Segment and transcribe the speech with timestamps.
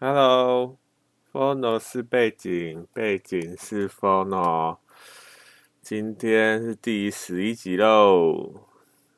[0.00, 4.78] Hello，Phono 是背景，背景是 Phono。
[5.82, 8.62] 今天是第十一集喽，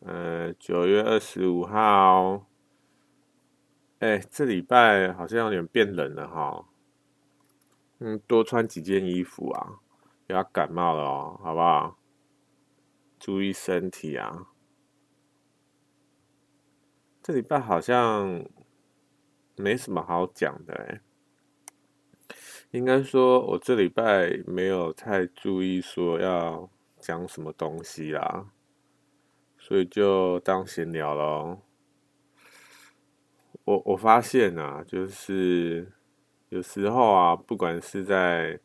[0.01, 2.47] 呃，九月二十五号。
[3.99, 6.65] 哎，这礼拜好像有点变冷了哈，
[7.99, 9.81] 嗯，多穿几件衣服啊，
[10.27, 11.99] 不要感冒了哦，好不好？
[13.19, 14.47] 注意身体啊。
[17.23, 18.47] 这礼拜好像。
[19.61, 21.01] 没什么好讲的哎，
[22.71, 28.47] 应该说，我这礼拜没有太注意说要讲什么东西啦，
[29.59, 31.63] 所以就当闲聊咯。
[33.65, 35.93] 我我发现啊，就是
[36.49, 38.59] 有时候啊，不管是在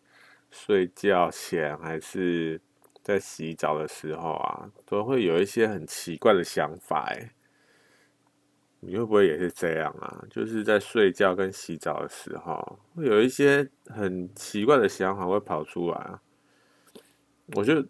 [0.49, 2.61] 睡觉前还是
[3.03, 7.31] 在洗澡的时候啊，都会有一些很奇怪的想法哎。
[8.85, 10.23] 你会不会也是这样啊？
[10.29, 16.19] 就是在睡觉跟洗澡的时候，会有一些很奇怪的想法会跑出来。
[17.55, 17.85] 我就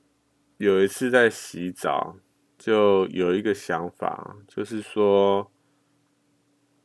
[0.57, 2.15] 有一次在洗澡，
[2.57, 5.51] 就有一个想法，就是说，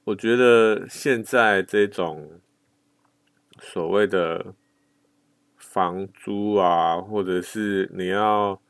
[0.05, 2.41] 我觉得现在这种
[3.61, 4.55] 所谓的
[5.57, 8.61] 房租啊，或者是你要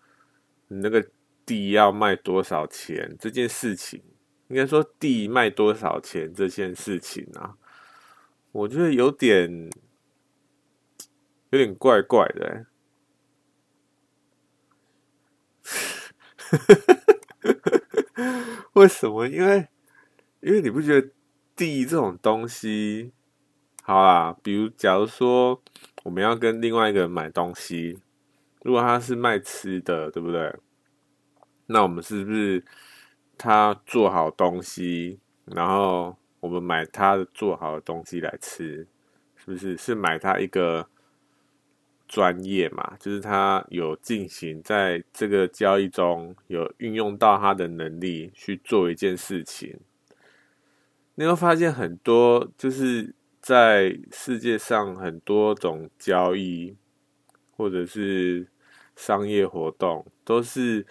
[0.69, 1.07] 你那个
[1.47, 4.03] 地要卖多少钱这件事情。
[4.51, 7.56] 应该说地卖多少钱这件事情啊，
[8.51, 9.70] 我觉得有点
[11.51, 12.67] 有点怪怪的。
[18.75, 19.29] 为什么？
[19.29, 19.69] 因为
[20.41, 21.09] 因为你不觉得
[21.55, 23.12] 地这种东西，
[23.85, 25.62] 好啊，比如假如说
[26.03, 28.01] 我们要跟另外一个人买东西，
[28.62, 30.53] 如果他是卖吃的，对不对？
[31.67, 32.64] 那我们是不是？
[33.42, 38.86] 他做好东西，然后我们买他做好的东西来吃，
[39.34, 39.78] 是不是？
[39.78, 40.86] 是买他一个
[42.06, 42.98] 专业嘛？
[43.00, 49.80] 就是他有进行在这个交易中有运用到他的能力去做一件事情。
[51.14, 56.77] 你会发现很多，就是在世界上很多种交易
[57.56, 58.46] 或者是
[58.96, 60.86] 商业活动，都是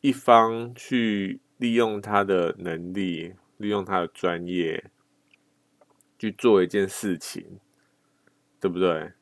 [0.00, 1.40] 一方去。
[1.62, 4.90] 利用他的能力，利用他的专业
[6.18, 7.60] 去做一件事情，
[8.58, 9.12] 对不对？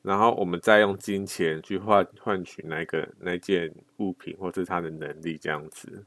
[0.00, 6.06] 然后我们再用金钱去换换取那个那件物品，或是他的能力，这样子，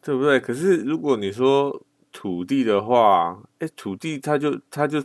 [0.00, 0.40] 对不对？
[0.40, 5.04] 可是如果你说土地的话，哎，土地它就它就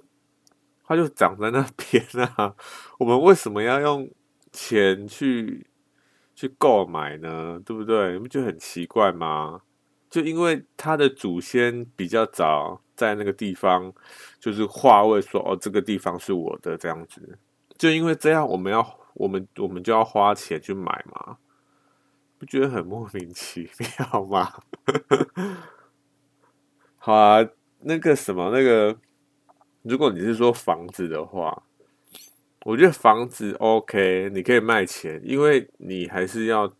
[0.86, 2.02] 它就长在那边
[2.38, 2.56] 啊，
[2.98, 4.10] 我们为什么要用
[4.54, 5.68] 钱去？
[6.44, 8.20] 去购买呢，对不对？
[8.20, 9.62] 不觉得很奇怪吗？
[10.10, 13.94] 就因为他的祖先比较早在那个地方，
[14.42, 17.40] 就是划位说哦，这个地方是我的这样子。
[17.78, 21.38] 就因为这样，我们要我们我们就要花钱去买嘛，
[22.38, 24.52] 不觉得很莫名其妙吗？
[27.00, 27.48] 好啊，
[27.80, 28.98] 那个什么，那个，
[29.84, 31.64] 如果你是说房子的话。
[32.66, 36.72] 我觉得房子 OK，你可以卖钱，因为你还是要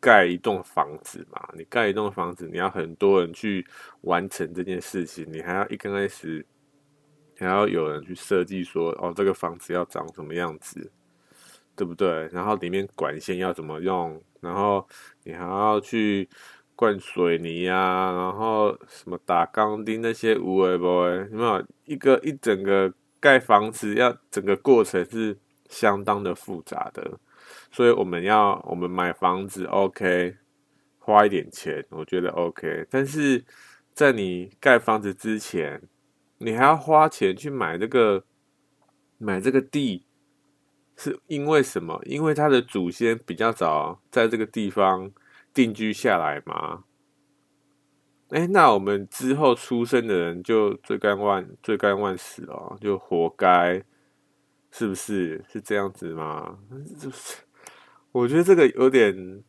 [0.00, 1.48] 盖一栋房子嘛。
[1.54, 3.66] 你盖一栋房子，你要很多人去
[4.02, 6.46] 完成这件事情，你还要一刚开始
[7.36, 10.92] 还要有人去设计说，哦，这个房子要长什么样子，
[11.74, 12.28] 对不对？
[12.28, 14.86] 然后里面管线要怎么用，然后
[15.24, 16.28] 你还要去
[16.76, 22.94] 灌水泥呀、啊，然后什么打钢钉那些无为不为，没有一个一整个？
[23.24, 25.38] 盖房子要整个过程是
[25.70, 27.18] 相当的复杂的，
[27.72, 30.36] 所以我们要我们买房子 OK，
[30.98, 32.86] 花一点钱，我觉得 OK。
[32.90, 33.42] 但是
[33.94, 35.80] 在你盖房子之前，
[36.36, 38.22] 你还要花钱去买这个
[39.16, 40.04] 买这个地，
[40.94, 41.98] 是因为什么？
[42.04, 45.10] 因为他的祖先比较早在这个地方
[45.54, 46.84] 定居下来吗？
[48.34, 53.80] 哎，那我们之后出生的人就罪该万罪该万死哦，就活该，
[54.72, 55.44] 是不是？
[55.48, 56.58] 是这样子吗？
[56.98, 57.44] 就是，
[58.10, 59.44] 我觉得这个有点，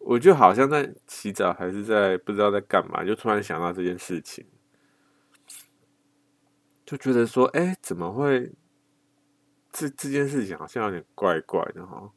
[0.00, 4.44] 我就好像在洗澡，还是在不知道在干嘛，就突然想到这件事情，
[6.84, 8.52] 就觉得说，哎，怎么会？
[9.70, 12.10] 这这件事情好像有点怪怪的哈，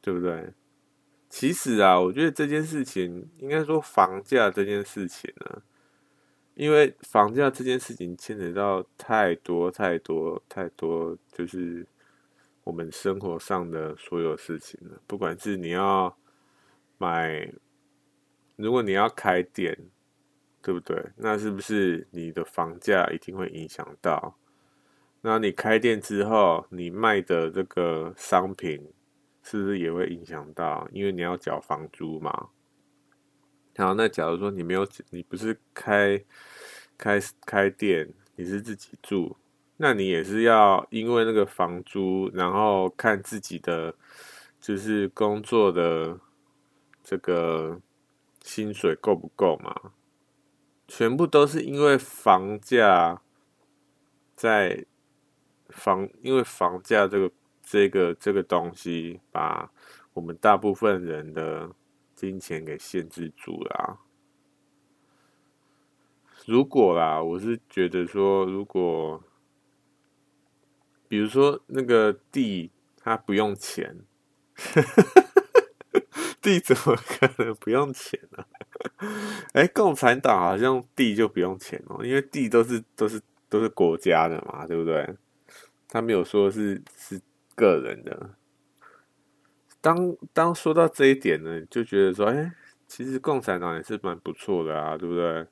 [0.00, 0.54] 对不对？
[1.38, 5.60] 其实啊，我觉得这件事情应该说房价这件事情呢，
[6.54, 11.86] 因为房价这件事情牵扯到太多太多太多，就是
[12.64, 14.98] 我们生活上的所有事情了。
[15.06, 16.16] 不管是你要
[16.96, 17.52] 买，
[18.56, 19.76] 如果你要开店，
[20.62, 21.10] 对不对？
[21.16, 24.38] 那是不是你的房价一定会影响到？
[25.20, 28.90] 那你开店之后，你卖的这个商品
[29.48, 30.88] 是不是也会影响到？
[30.92, 32.48] 因为你要缴房租嘛。
[33.76, 36.20] 好，那假如说你没有，你不是开
[36.98, 39.36] 开开店，你是自己住，
[39.76, 43.94] 那你也是要因为那个房租，然后看自己的
[44.60, 46.18] 就是工作的
[47.04, 47.80] 这个
[48.42, 49.92] 薪水够不够嘛？
[50.88, 53.20] 全部都是因为房价
[54.34, 54.84] 在
[55.68, 57.30] 房，因为房价这个
[57.66, 59.70] 这个这个东西，把
[60.14, 61.70] 我们大部分人的。
[62.16, 64.00] 金钱给限制住了啊。
[66.46, 69.22] 如果啦，我是觉得说，如果
[71.06, 73.98] 比如说那个地，它不用钱，
[76.40, 78.46] 地怎么可能不用钱呢？
[79.52, 83.20] 哎，共产党好像地就不用钱哦，因为地都是都是
[83.50, 85.14] 都是国家的嘛，对不对？
[85.86, 87.20] 他没有说是是
[87.56, 88.30] 个人的。
[89.80, 92.52] 当当说到这一点呢，就觉得说，哎，
[92.86, 95.46] 其实共产党也是蛮不错的啊，对不对？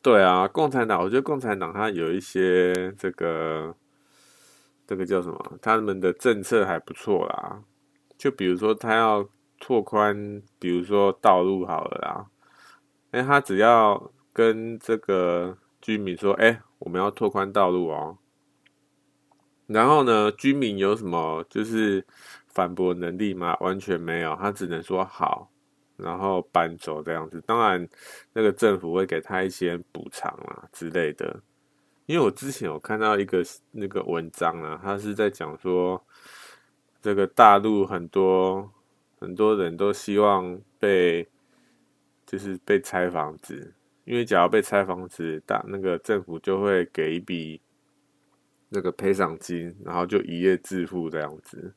[0.00, 3.74] 对啊，共产党，我觉得共产党它有一些这个
[4.86, 7.62] 这个叫什么，他们的政策还不错啦。
[8.16, 9.28] 就比如说，他要
[9.60, 12.26] 拓宽，比如说道路好了啦，
[13.10, 18.18] 哎，他只要跟这个居民说，哎，我们要拓宽道路哦。
[19.68, 22.02] 然后呢，居民有什么就是
[22.46, 23.54] 反驳能力吗？
[23.60, 25.50] 完全没有，他只能说好，
[25.98, 27.38] 然后搬走这样子。
[27.44, 27.86] 当然，
[28.32, 31.38] 那个政府会给他一些补偿啊之类的。
[32.06, 36.02] 因为我之前有看到一个那个文章啊，他是在讲说，
[37.02, 38.72] 这个大陆很多
[39.20, 41.28] 很多人都希望被
[42.24, 43.74] 就是被拆房子，
[44.06, 47.60] 因为假如被拆房子，大那个政府就会给一笔。
[48.70, 51.72] 那个赔偿金，然后就一夜致富这样子，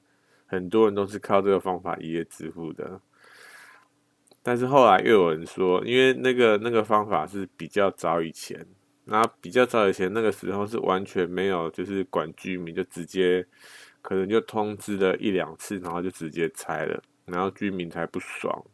[0.45, 2.99] 很多人都是靠这个方法一夜致富的。
[4.43, 8.65] 但是后来又有人说，因为那个那个方法是比较早以前，
[9.05, 13.45] 那比较早以前那个时候是完全没有，就是管居民就直接
[14.01, 18.65] 可能就通知了一两次，然后就直接拆了，然后居民才不爽，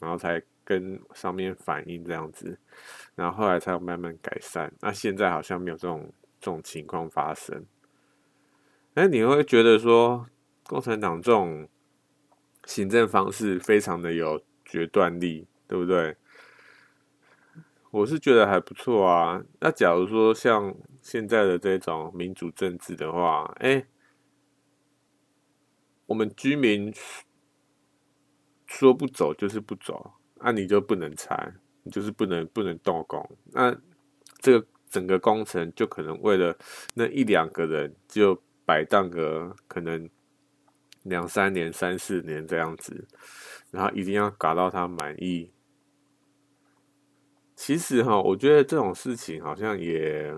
[0.00, 2.58] 然后才跟上面反映这样子，
[3.14, 4.72] 然后后来才慢慢改善。
[4.80, 6.12] 那现在好像没有这种。
[6.46, 7.66] 这种情况发生，
[8.94, 10.24] 哎，你会觉得说
[10.62, 11.68] 共产党这种
[12.66, 16.16] 行政方式非常的有决断力，对不对？
[17.90, 19.42] 我是觉得还不错啊。
[19.58, 20.72] 那假如说像
[21.02, 23.84] 现在的这种民主政治的话，哎，
[26.06, 26.94] 我们居民
[28.66, 33.76] 说不走就是不走，那你就不能拆，你就是不能不能动工，那
[34.38, 34.64] 这个。
[34.88, 36.56] 整个工程就可能为了
[36.94, 40.08] 那一两个人，就摆荡个可能
[41.02, 43.06] 两三年、三四年这样子，
[43.70, 45.50] 然后一定要搞到他满意。
[47.54, 50.34] 其实哈，我觉得这种事情好像也，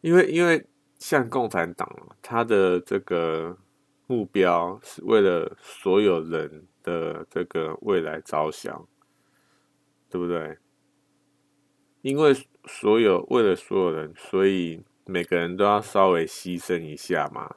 [0.00, 0.66] 因为因为
[0.98, 3.56] 像共产党，他的这个
[4.06, 8.88] 目标是为了所有人的这个未来着想，
[10.08, 10.56] 对不对？
[12.02, 12.34] 因为
[12.66, 17.56] 所有为了所有人，所以每个人都要稍微牺牲一下嘛。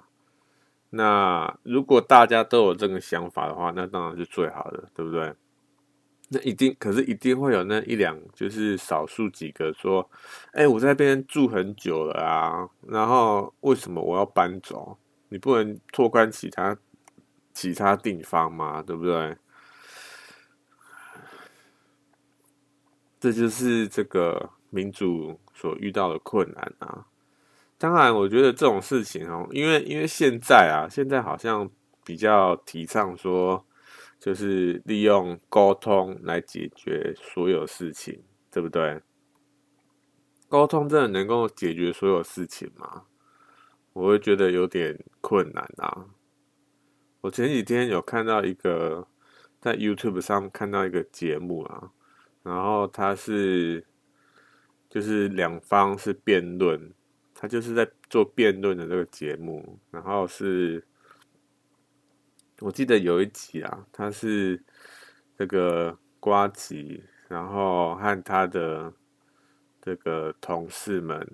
[0.89, 5.33] 那如果大家都有这个想法的话，那当然是最好的，对不对？
[6.29, 10.09] 那一定，可是一定会有那一两，就是少数几个说
[10.53, 14.97] ：“哎，我在那边住很久了啊，然后为什么我要搬走？
[15.29, 16.77] 你不能拓宽其他
[17.53, 18.81] 其他地方吗？
[18.81, 19.35] 对不对？”
[23.24, 27.08] 这就是这个民主所遇到的困难啊！
[27.77, 31.72] 当然，我觉得这种事情哦，因为因为现在啊，现在好像
[32.03, 33.65] 比较提倡说，
[34.20, 39.01] 就是利用沟通来解决所有事情，对不对？
[40.50, 43.03] 沟通真的能够解决所有事情吗？
[43.94, 46.08] 我会觉得有点困难啊！
[47.22, 49.08] 我前几天有看到一个
[49.62, 51.92] 在 YouTube 上看到一个节目啊。
[52.43, 53.81] 然后他是，
[54.89, 56.93] 就是两方是辩论，
[57.33, 59.79] 他就是在做辩论的这个节目。
[59.89, 60.85] 然后是，
[62.59, 64.62] 我记得有一集啊，他是
[65.38, 68.91] 这个瓜吉，然后和他的
[69.81, 71.25] 这个同事们，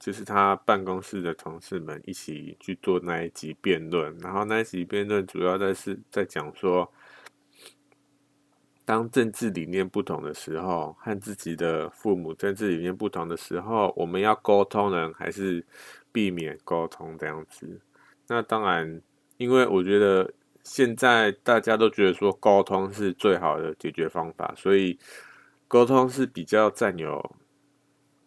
[0.00, 4.18] 就是他办公室的同事们一起去做那一集辩论。
[4.18, 6.92] 然后那一集辩论主要在是在讲说。
[8.90, 15.64] 当政治理念不同的时候，和自己的父母政治理念不同的时候，我们要沟通呢，还是
[16.10, 17.80] 避免沟通这样子？
[18.26, 19.00] 那当然，
[19.36, 20.28] 因为我觉得
[20.64, 24.98] 现在大家都觉得说沟通是最好的解决方法，所以
[25.68, 27.36] 沟通是比较占有，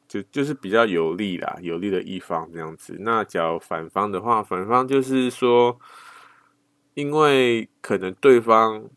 [0.08, 2.96] 就就是比较有利啦，有利的一方这样子。
[3.02, 5.78] 那假如反方的话，反方就是说，
[6.94, 8.90] 因为可能对方。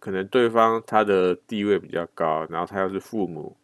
[0.00, 3.54] 可能对方他的地位比较高，然后他又是父母，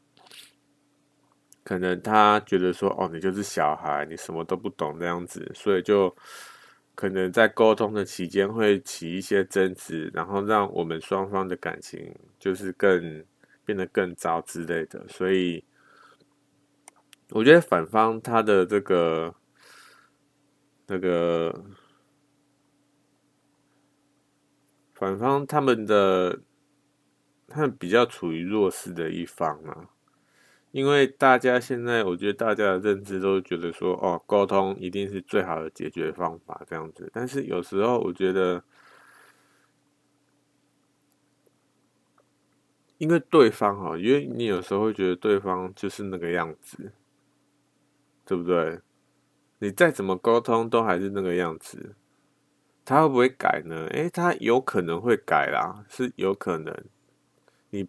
[1.65, 6.15] 可能他觉得说，哦，你就是小孩，你什么都不懂这样子，所以就
[6.95, 13.25] 可能在沟通的期间会起一些争执，然后让我们双方的感情就是更
[13.65, 15.03] 变得更糟之类的。
[15.09, 15.65] 所以
[17.31, 19.35] 我觉得反方他的这个
[20.87, 21.65] 那个。
[24.99, 26.41] 反方他们的，
[27.49, 29.91] 他们比较处于弱势的一方啊，
[30.71, 37.11] 因为大家现在，我觉得大家的认知都觉得说，哦，沟通一定是最好的解决方法这样子。
[37.13, 38.65] 但是有时候，我觉得，
[42.97, 46.91] 因为对方哈，因为你有时候会觉得对方就是那个样子，
[48.25, 48.81] 对不对？
[49.59, 51.95] 你再怎么沟通，都还是那个样子。
[52.87, 53.87] 他会不会改呢？
[53.91, 56.73] 诶，他有可能会改啦，是有可能。
[57.71, 57.87] 你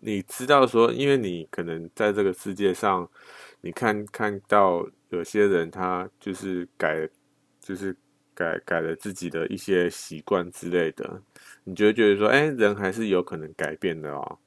[0.00, 3.08] 你知道说，因为你可能在这个世界上，
[3.62, 7.08] 你看看到有些人他就是改，
[7.60, 7.96] 就是
[8.34, 11.22] 改改了自己的一些习惯之类的，
[11.64, 14.38] 你就会觉得说，诶，人还是有可能改变的哦。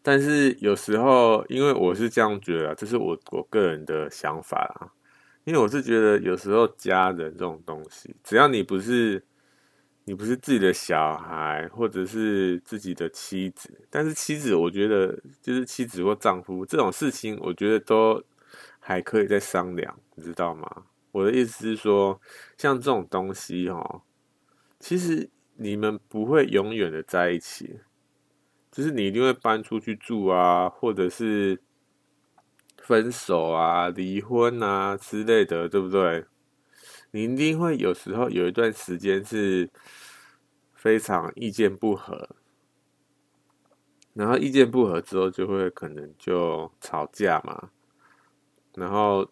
[0.00, 4.92] 但是有时候，因为我是这样觉得，这是我我个人的想法啦。
[5.44, 9.20] 因为我是觉得有时候家人这种东西，只要你不是
[10.04, 18.22] 你不是自己的小孩，或者是自己的妻子，但是妻子，我觉得就是妻子或丈夫这种事情，我觉得都
[18.78, 20.84] 还可以再商量，你知道吗？
[21.10, 22.20] 我的意思是说，
[22.56, 24.02] 像这种东西哦，
[24.78, 27.80] 其实你们不会永远的在一起，
[28.70, 31.60] 就是你一定会搬出去住啊，或者是。
[32.82, 36.24] 分手啊、离婚啊之类的，对不对？
[37.12, 39.70] 你一定会有时候有一段时间是
[40.74, 42.28] 非常意见不合，
[44.14, 47.70] 然后意见不合之后就会可能就吵架嘛，
[48.74, 49.30] 然后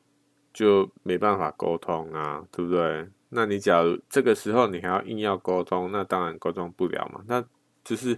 [0.52, 3.08] 就没办法沟通啊，对不对？
[3.30, 7.44] 那你假如这个时候你还要硬要沟通，那当然沟通不了嘛，那
[7.82, 8.16] 就是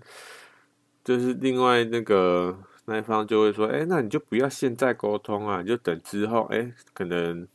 [1.03, 2.57] 就是另外那个。
[2.85, 7.47] 那一方就会说：“哎，那你就不要现在沟通啊，你就等之后，哎，可能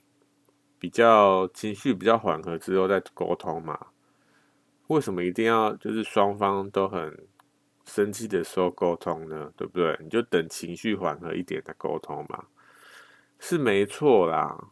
[0.79, 3.87] 比较情绪比较缓和之后再沟通嘛。
[4.87, 7.27] 为什么一定要就是双方都很
[7.83, 9.51] 生气的时候沟通呢？
[9.57, 9.99] 对不对？
[10.01, 12.45] 你就等情绪缓和一点再沟通嘛，
[13.37, 14.69] 是没错啦。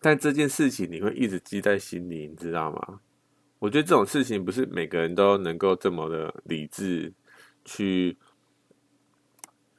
[0.00, 3.00] 但这件事情你会一直记在心里，你知道吗？
[3.58, 7.12] 我觉得这种事情不是每个人都能够这么的理智
[7.66, 8.16] 去。”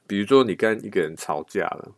[0.06, 1.92] 比如说，你跟一个人吵架了，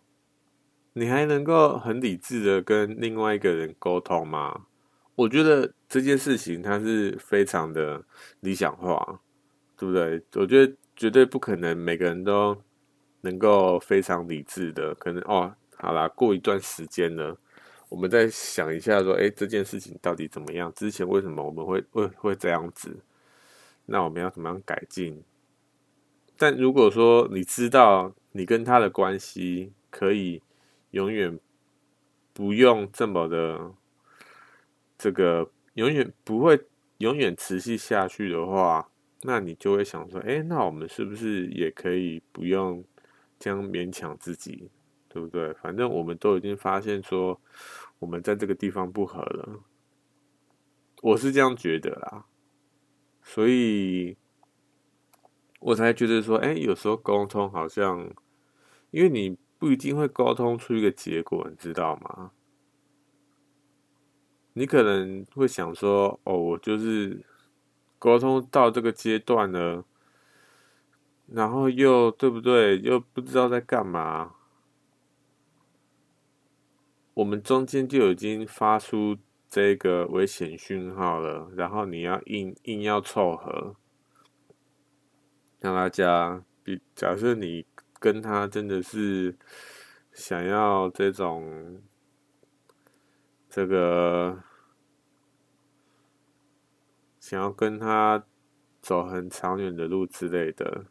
[0.93, 4.67] 你还能够很理智的跟另外一个人沟通吗？
[5.15, 8.03] 我觉得这件事情它是非常的
[8.41, 9.21] 理想化，
[9.77, 10.23] 对不对？
[10.35, 12.57] 我觉得绝对不可能每个人都
[13.21, 17.37] 能够非常理智的，可能哦，好啦，过一段时间呢，
[17.89, 20.73] 我们再想一下说，哎，这件事情到底怎么样？
[20.75, 22.97] 之前为什么我们会会会这样子？
[23.87, 25.23] 那我们要怎么样改进？
[26.41, 30.41] 但如果说你知道你跟他的关系可以
[30.93, 31.37] 永远
[32.33, 33.75] 不用这么的
[34.97, 36.65] 这个永远不会
[36.99, 38.89] 永远持续下去的话，
[39.23, 42.85] 那你就会想说，哎，那我们是不是也可以不用
[43.41, 44.71] 这样勉强自己，
[45.09, 45.53] 对不对？
[45.55, 47.41] 反正我们都已经发现说
[47.99, 49.61] 我们在这个地方不合了，
[51.03, 52.27] 我是这样觉得啦，
[53.25, 54.17] 所以。
[55.61, 58.09] 我才觉得说，哎，有时候沟通好像，
[58.91, 62.31] 因为你不一定会沟通出一个结果，你知道吗？
[64.53, 67.25] 你可能会想说，哦，我就是
[67.99, 69.85] 沟通到这个阶段了，
[71.27, 72.81] 然后又对不对？
[72.81, 74.35] 又不知道在干嘛。
[77.15, 79.17] 我们中间就已经发出
[79.49, 83.75] 这个危险讯号了，然后你要硬硬要凑合。
[85.61, 87.67] 让大家比，假设你
[87.99, 89.37] 跟他真的是
[90.13, 91.83] 想要这种
[93.49, 94.43] 这个，
[97.19, 98.25] 想要跟他
[98.81, 100.87] 走很长远的路之类的。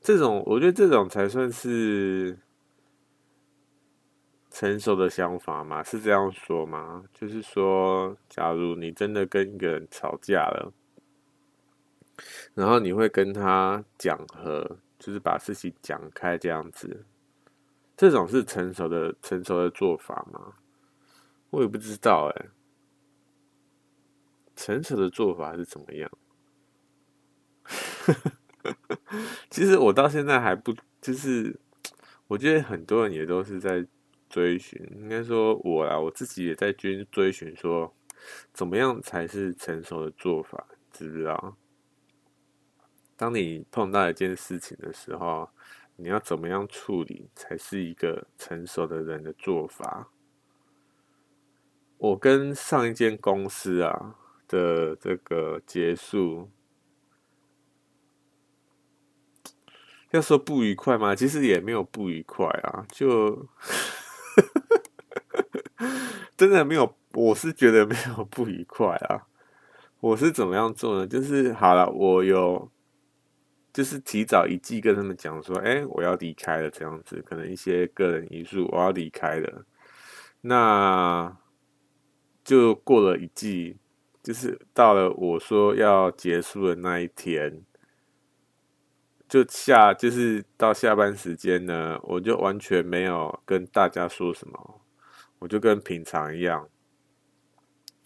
[0.00, 2.38] 这种，我觉得这种才算是
[4.50, 7.04] 成熟的想法嘛，是这样说吗？
[7.12, 10.72] 就是说，假如你真的跟一个人吵架了，
[12.54, 17.04] 然后你会跟他讲和，就是把事情讲开这样子，
[17.96, 20.54] 这种是成熟的成熟的做法吗？
[21.50, 22.46] 我也不知道哎、
[24.54, 26.10] 成熟的做法是怎么样？
[29.50, 31.58] 其实我到现在还不，就是
[32.28, 33.84] 我觉得很多人也都是在
[34.28, 37.92] 追寻，应该说我啊，我自己也在追追寻，说
[38.52, 41.56] 怎么样才是成熟的做法，知不知道？
[43.20, 45.46] 当你碰到一件事情的时候，
[45.96, 50.08] 你要怎么样处理才是一个成熟的人的做法？
[51.98, 54.14] 我跟上一间公司啊
[54.48, 56.48] 的这个结束，
[60.12, 61.14] 要说不愉快吗？
[61.14, 63.46] 其实也没有不愉快啊，就
[66.38, 66.96] 真的没有。
[67.12, 69.26] 我是觉得没有不愉快啊。
[70.00, 71.06] 我是怎么样做呢？
[71.06, 72.70] 就是好了，我有。
[73.72, 79.64] 就是提早一季跟他们讲说，哎、我要离开了，这样子，可能一些个人因素，我要离开了。
[80.40, 81.36] 那
[82.42, 83.76] 就过了一季，
[84.22, 87.62] 就是到了我说要结束的那一天，
[89.28, 94.80] 就下就是到下班时间呢，我就完全没有跟大家说什么，
[95.38, 96.68] 我就跟平常一样，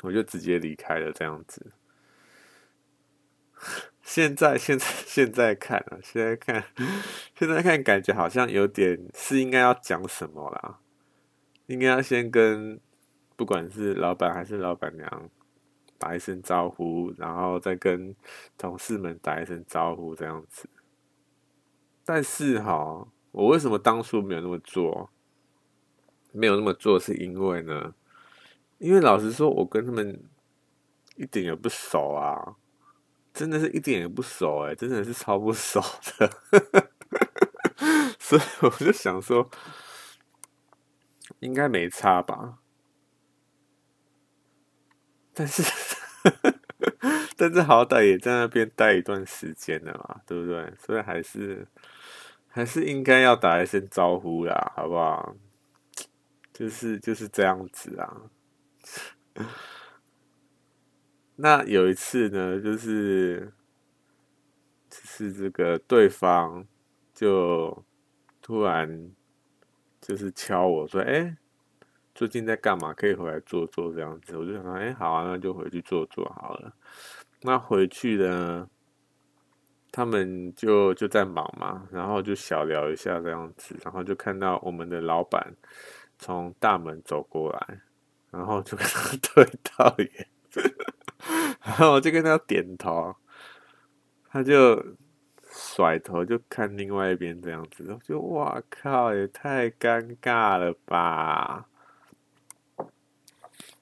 [0.03, 1.73] 我就直接离开了，这样子。
[4.05, 6.63] 现在 现在现在看啊，现在看，
[7.35, 10.79] 现在看，感觉好像有点是应该要讲什么啦，
[11.67, 12.79] 应该要先跟
[13.35, 15.31] 不管是老板还是老板娘
[15.99, 18.15] 打一声招呼，然后再跟
[18.59, 20.69] 同事们打一声招呼这样子。
[22.05, 25.11] 但是哈，我为什么当初没有那么做？
[26.31, 27.95] 没有那么做是因为呢？
[28.79, 30.23] 因为老实说，我跟他们
[31.17, 32.57] 一点也不熟啊。
[33.35, 35.83] 真的是一点也不熟哎，真的是超不熟
[36.19, 36.31] 的，
[38.21, 39.51] 所以我就想说，
[41.41, 42.59] 应该没差吧。
[45.35, 45.65] 但是，
[47.37, 50.73] 但是好歹也在那边待一段时间了嘛，对不对？
[50.79, 51.67] 所以还是
[52.49, 55.35] 还是应该要打一声招呼啦，好不好？
[56.53, 58.31] 就是就是这样子啊。
[61.37, 63.53] 那有一次呢，就是，
[64.91, 66.65] 是这个对方
[67.13, 67.85] 就
[68.41, 69.11] 突然
[70.01, 71.37] 就是敲我说：“哎，
[72.15, 72.95] 最近在干嘛？
[72.95, 76.73] 可以回来坐坐这样子。”我就想说：“哎，好啊，那就回去坐坐好了。”
[77.43, 78.69] 那回去呢，
[79.91, 85.53] 他们就就在忙嘛，然后就小聊一下这样子，然后就看到我们的老板
[86.17, 87.81] 从大门走过来，
[88.31, 89.45] 然后就跟他 对
[89.77, 90.29] 到眼。
[91.77, 93.17] 然后我就跟他点头，
[94.31, 94.81] 他就
[95.51, 101.67] 甩头就看另外一边这样子，就哇靠，也太尴尬了吧！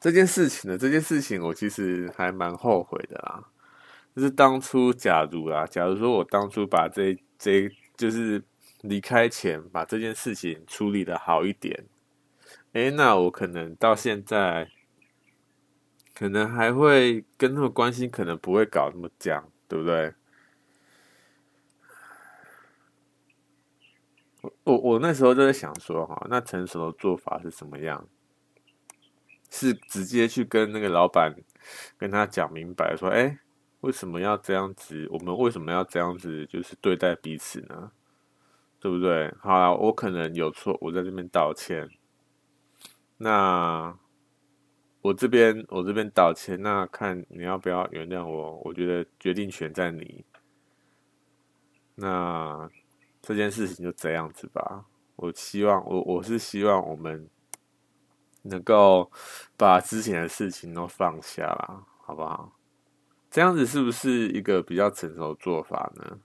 [0.00, 3.44] 这件事情呢，这件事情我其实还蛮后悔的啦。
[4.16, 8.42] 就是当初假如啊，假如说我当初把这这就是
[8.81, 11.85] 离开前把这件事情处理的好一点，
[12.72, 14.70] 诶，那我可能到现在。
[16.14, 20.14] 可能还会跟他们关系可能不会搞那么僵，对不对？
[24.64, 28.07] 我我那时候就在想说，哈，那成熟的做法是什么样？
[29.48, 31.35] 是直接去跟那个老板
[31.96, 33.38] 跟他讲明白，说，哎，
[33.81, 35.09] 为什么要这样子？
[35.12, 36.44] 我们为什么要这样子？
[36.46, 37.92] 就是对待彼此呢？
[38.81, 39.33] 对不对？
[39.38, 41.88] 好啦，我可能有错，我在这边道歉。
[43.16, 43.96] 那。
[45.02, 48.60] 我这边，我这边道歉，那看你要不要原谅我？
[48.64, 50.24] 我觉得决定权在你。
[51.96, 52.70] 那
[53.20, 54.84] 这件事情就这样子吧。
[55.16, 57.28] 我希望，我我是希望我们
[58.42, 59.10] 能够
[59.56, 62.52] 把之前的事情都放下啦，好不好？
[63.28, 66.20] 这样子是不是一个比较成熟的做法呢？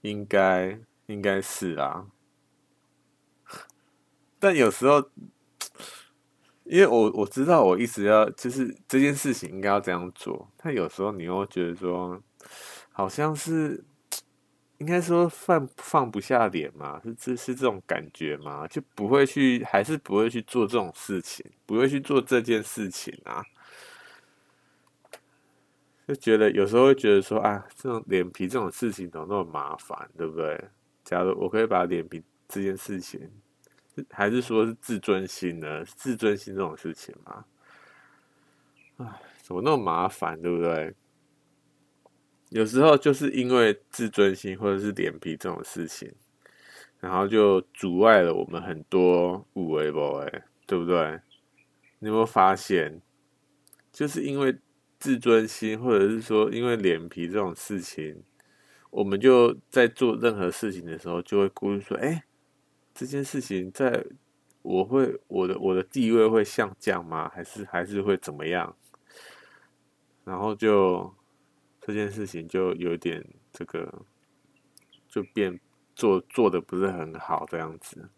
[0.00, 2.06] 应该，应该是啦。
[4.40, 5.10] 但有时候。
[6.68, 12.20] 因为我我知道我一直要就是这件事情应该要这样做，但有时候你又觉得说，
[12.90, 13.82] 好像是
[14.78, 23.44] 应该说放放不下脸嘛，是这是这种感觉嘛，就不会去还是不会去做这种事情，不会去做这件事情啊。
[26.06, 30.62] 就觉得有时候会觉得说啊，这种脸皮这种事情怎么那么麻烦，对不对？
[31.04, 33.20] 假如我可以把脸皮这件事情，
[34.10, 35.84] 还是说是自尊心呢？
[35.84, 37.44] 自尊心这种事情嘛，
[38.98, 39.06] 唉，
[39.42, 40.94] 怎么那么麻烦，对不对？
[42.50, 46.12] 有时候就是因为自尊心或者是脸皮这种事情，
[47.00, 51.20] 然后就阻碍了我们很多有的没的，对不对？
[51.98, 53.00] 你有没有发现，
[53.90, 54.56] 就是因为
[55.00, 58.22] 自尊心，或者是说因为脸皮这种事情，
[58.90, 62.25] 我们就在做任何事情的时候，就会顾虑说：“哎，
[62.96, 64.04] 这件事情在
[64.62, 67.30] 我会我的我的地位会下降吗？
[67.32, 68.74] 还是还是会怎么样？”
[70.24, 71.14] 然后就。
[71.88, 74.02] 这件事情就有点这个，
[75.06, 75.60] 就变
[75.94, 78.08] 做做的不是很好这样子。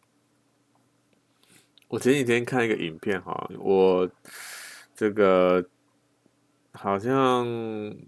[1.89, 4.11] 我前几天看一个影片哈，我
[4.95, 5.69] 这个
[6.73, 7.47] 好像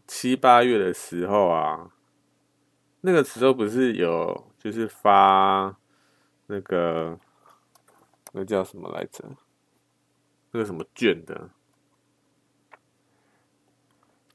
[0.07, 1.93] 七八月的时候啊，
[3.03, 5.79] 那个时候不是有就是发
[6.51, 7.19] 那个
[8.33, 9.25] 那叫什么来着？
[10.51, 11.51] 那个什么券的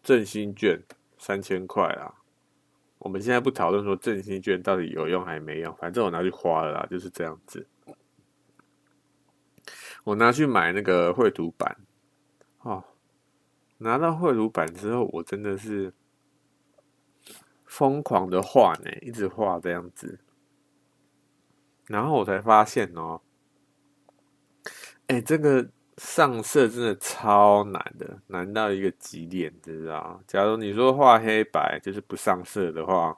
[0.01, 0.82] 振兴券。
[1.17, 2.21] 三千块啊！
[2.99, 7.67] 我们现在不讨论说振兴券到底有用还没用，反正我拿去花了啦，就是这样子。
[10.04, 11.80] 我拿去买那个绘图板，
[12.60, 12.84] 哦，
[13.80, 15.91] 拿到绘图板之后，我真的是
[17.65, 20.19] 疯狂的画呢，一直画这样子。
[21.88, 23.21] 然后我才发现哦，
[25.08, 25.67] 哎，这个。
[25.98, 30.21] 上色真的超难的，难到一个极点，知道？
[30.28, 33.17] 假如你说画黑白就是不上色的话，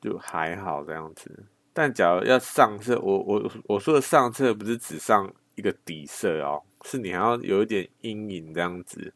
[0.00, 1.44] 就还好这样子。
[1.74, 9.12] 但假如要上色，我我我说的上色不是只上一个底色哦，是你还要有一点阴影这样子。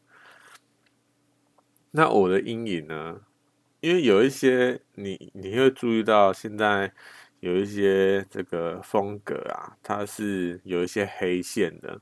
[1.89, 3.21] 那我的阴影呢？
[3.79, 6.93] 因为有一些你你会注意到，现在
[7.43, 11.99] 有一些这个风格啊，它是有一些黑线的。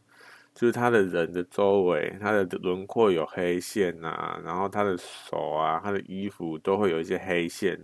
[0.53, 7.79] 就是他的人的周围，他的轮廓有黑线啊，然后他的手啊，他的衣服都会有一些黑线。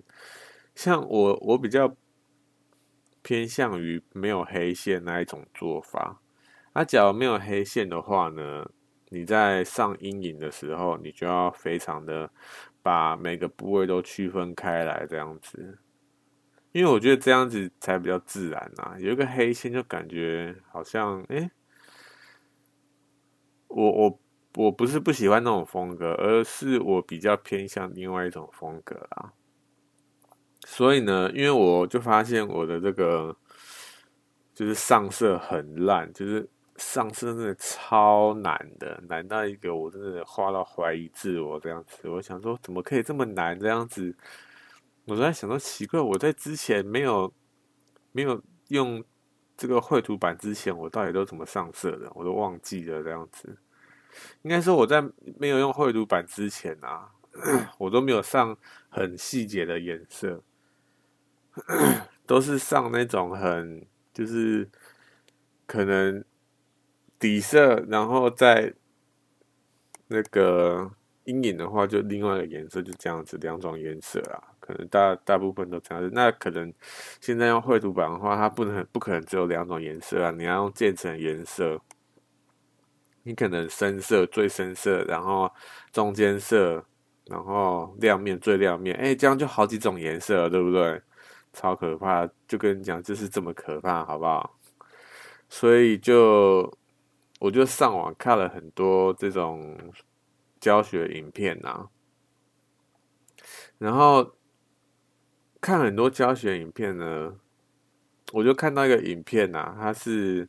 [0.75, 1.95] 像我，我比较
[3.23, 6.21] 偏向于没有黑线那一种做法。
[6.73, 8.69] 那假如没有黑线的话呢，
[9.09, 12.29] 你在上阴影的时候，你就要非常的
[12.83, 15.79] 把每个部位都区分开来，这样子。
[16.77, 18.95] 因为我觉得这样子才比较自然啊。
[18.99, 21.49] 有一个黑线就感觉好像，诶。
[23.67, 24.19] 我我
[24.55, 29.33] 我不是不喜欢那种风格，而是我比较偏向另外一种风格啊。
[30.65, 33.35] 所以呢，因为我就发现我的这个
[34.53, 42.07] 就是上色很烂，就是上色真的超难的，难到一个我真的画到怀疑自我这样子。
[42.07, 44.15] 我想说，怎么可以这么难这样子？
[45.07, 47.33] 我都在想到，奇怪，我在之前没有
[48.11, 49.03] 没有用。
[49.59, 52.11] 这个绘图板之前我到底都怎么上色的？
[52.13, 53.57] 我都忘记了这样子。
[54.43, 55.01] 应该说我在
[55.39, 57.09] 没有用绘图板之前啊，
[57.79, 58.55] 我都没有上
[58.87, 60.43] 很细节的颜色，
[62.27, 64.69] 都是上那种很就是
[65.65, 66.23] 可能
[67.17, 68.71] 底色，然后在
[70.05, 70.91] 那个
[71.27, 74.41] 阴影的话，就另外一个颜色，就这样子两种颜色啊。
[74.59, 76.73] 可能大大部分都这样子，那可能
[77.21, 81.79] 现在用绘图板的话，它不能不可能只有两种颜色啊，你要用渐层颜色，
[83.23, 85.49] 你可能深色最深色，然后
[85.91, 86.83] 中间色，
[87.25, 91.01] 然后亮面最亮面，哎，这样就好几种颜色了，对不对？
[91.53, 94.53] 超可怕，就跟你讲，就是这么可怕，好不好？
[95.49, 96.71] 所以就
[97.39, 99.77] 我就上网看了很多这种
[100.59, 101.89] 教学影片啊，
[103.77, 104.33] 然后。
[105.59, 107.35] 看很多教学影片呢，
[108.31, 110.47] 我就看到一个影片呐、他是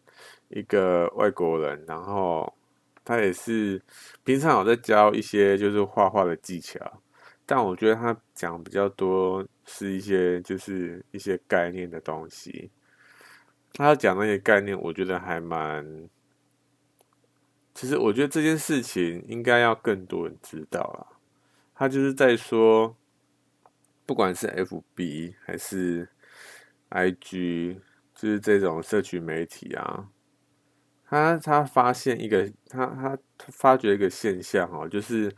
[0.48, 2.54] 一个外国人，然后
[3.02, 3.82] 他也是
[4.22, 6.78] 平常有在教一些就是画画的技巧，
[7.46, 12.70] 但我觉得他讲比较多是一些就是一些概念的东西。
[13.72, 16.08] 他讲那些概念，我觉得还蛮，
[17.78, 21.14] 其实我觉得这件事情应该要更多人知道啊。
[21.76, 22.96] 他就是在说。
[24.04, 26.08] 不管是 FB 还是
[26.88, 27.78] IG，
[28.14, 30.08] 就是这种社群媒体啊，
[31.04, 33.18] 他他发现一个，他他
[33.52, 35.30] 发觉一个现象哦，就是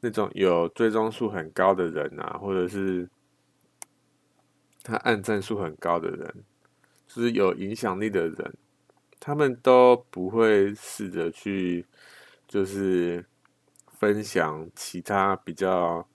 [0.00, 3.08] 那种有追踪数很高的人啊，或者是
[4.82, 6.44] 他按赞数很高的人，
[7.06, 8.54] 就是有影响力的人，
[9.20, 11.84] 他们都不会试着去，
[12.46, 13.24] 就是
[13.98, 16.06] 分享其他比较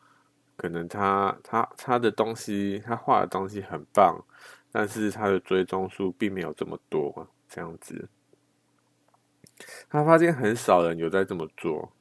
[0.56, 4.24] 可能他他他的东西，他画的东西很棒，
[4.72, 8.08] 但是他的追踪数并没有这么多，这样子。
[9.90, 11.92] 他发现很少人有在这么做，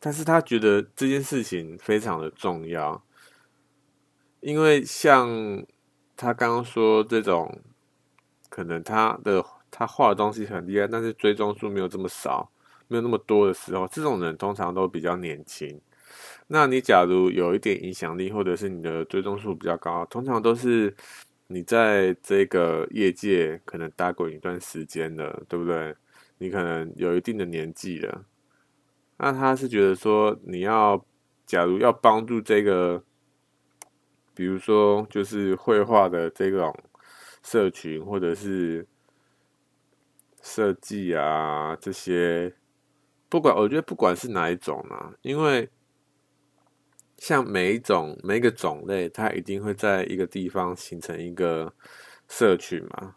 [0.00, 3.04] 但是他觉得这件事情非常的重要，
[4.40, 5.28] 因为像
[6.16, 7.60] 他刚刚说这种，
[8.48, 12.48] 可能他的他画的东西很厉害，但是追踪数没有这么少，
[12.86, 15.80] 没有那么多的时候，这种人通常都比较年轻。
[16.46, 20.94] 那你假如有一点影响力，或者是你的追踪数比较高，通常都是
[21.46, 25.94] 你在这个业界可能待过一段时间的，对不对？
[26.38, 28.24] 你可能有一定的年纪了，
[29.16, 31.02] 那他是觉得说，你要
[31.46, 33.02] 假如要帮助这个，
[34.34, 36.76] 比如说就是绘画的这种
[37.42, 38.84] 社群，或者是
[40.42, 42.52] 设计啊这些，
[43.28, 45.70] 不管我觉得不管是哪一种啊，因为
[47.16, 51.72] 像每一种每一个种类，它一定会在一个地方形成一个
[52.28, 53.16] 社群嘛，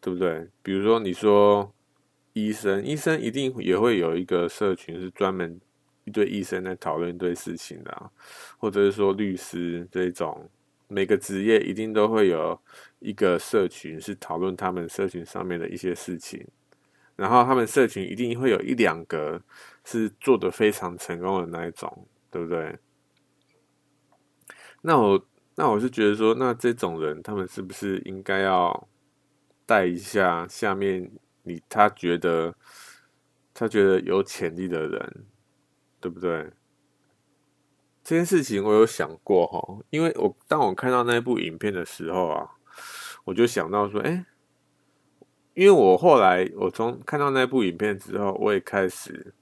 [0.00, 0.48] 对不对？
[0.62, 1.72] 比如说你说。
[2.34, 5.60] 医生，医生一定也会有一个社群，是专门
[6.04, 8.10] 一堆医生在讨论一堆事情的，
[8.58, 10.48] 或者是说律师这种，
[10.86, 12.56] 每个职业一定都会有
[13.00, 16.46] 一个社群，是讨论他们社群上面的一些事情。
[17.16, 19.42] 然后他们社群一定会有一两个
[19.84, 22.78] 是做得非常成功的那一种，对不对？
[24.82, 28.88] 那我那我是觉得说，那这种人他们是不是应该要
[29.66, 31.10] 带一下下面？
[31.42, 32.54] 你他觉得，
[33.54, 35.24] 他觉得有潜力的人，
[35.98, 36.52] 对不对？
[38.04, 42.48] 这件事情我有想过哈，因为我当我看到那部影片的时候啊，
[43.28, 44.24] 我就想到说，哎，
[45.52, 49.34] 因为我后来我从看到那部影片之后，我也开始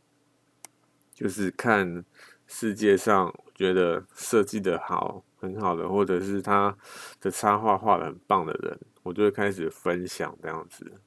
[1.12, 2.04] 就是看
[2.48, 6.76] 世界上觉得设计的好很好的，或者是他
[7.20, 11.00] 的插画画的很棒的人，我就会开始分享这样子。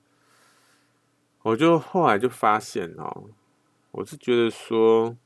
[1.41, 3.29] 我就后来就发现哦，
[3.91, 5.17] 我是觉得说，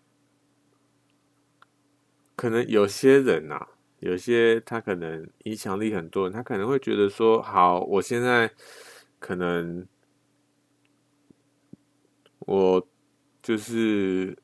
[2.35, 3.67] 可能有些人呐，
[4.03, 8.51] 有些他可能影响力很多人，他可能会觉得说，好，我现在
[9.19, 9.87] 可能
[12.39, 12.87] 我
[13.41, 14.37] 就是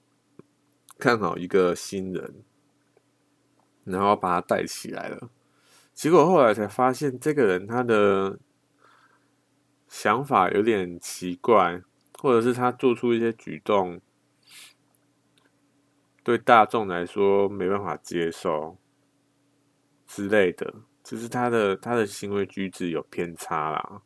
[0.98, 2.44] 看好一个新人，
[3.84, 5.30] 然后把他带起来了，
[5.94, 8.40] 结果后来才发现，这个人他的。
[9.92, 11.82] 想法有点奇怪，
[12.20, 14.00] 或者是他做出一些举动，
[16.24, 18.78] 对大众来说没办法接受
[20.10, 24.02] 之类的，就是他的他的行为举止有偏差啦。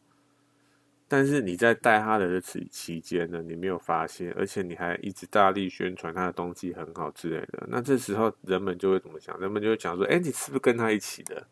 [1.08, 7.66] 但是你在带他的日子期间呢，你没有发现，而且你还一直大力宣传他的东西很好之类的。
[7.70, 9.39] 那这时候人们就会怎么想？
[9.39, 11.48] 人们就会讲说：“哎，你是不是跟他一起的？”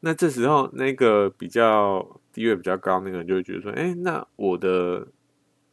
[0.00, 5.06] 那这时候，那个比较地位比较高那个人就会觉得说：“哎，那我的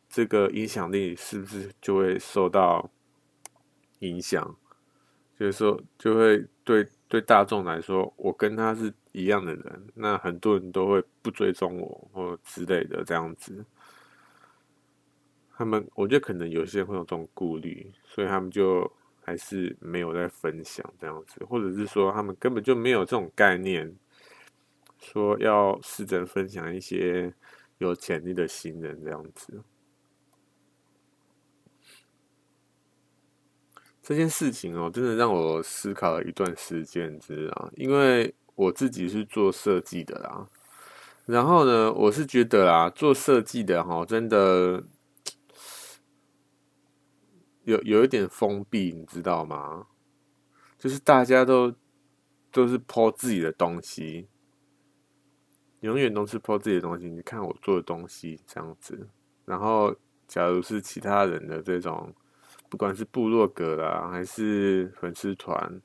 [0.07, 2.89] 这个影响力是不是就会受到
[3.99, 4.55] 影响？
[5.37, 13.65] 就是说，就会对对大众来说，我跟他是一样的人，那很多人都会不追踪我或之类的这样子。
[15.57, 18.89] 他们，我觉得可能有些人会有这种顾虑，所以他们就
[19.21, 23.93] 还是没有在分享这样子，或者是说他们根本就没有这种概念。”
[25.03, 27.33] 说要试着分享一些
[27.79, 29.59] 有潜力的新人这样子，
[34.11, 37.71] 这件事情哦，真的让我思考了一段时间，知道？
[37.77, 40.45] 因为我自己是做设计的啦，
[41.25, 44.83] 然后呢，我是觉得啦，做设计的哈，真的
[47.63, 49.87] 有有一点封闭，你知道吗？
[50.77, 51.73] 就是大家都
[52.51, 54.27] 都是抛自己的东西。
[55.79, 59.07] 永远都是抛自己的东西，你看我做的东西这样子。
[59.45, 59.95] 然后，
[60.27, 62.13] 假如是其他人的这种，
[62.71, 65.81] 不管是部落格啦，还是粉丝团，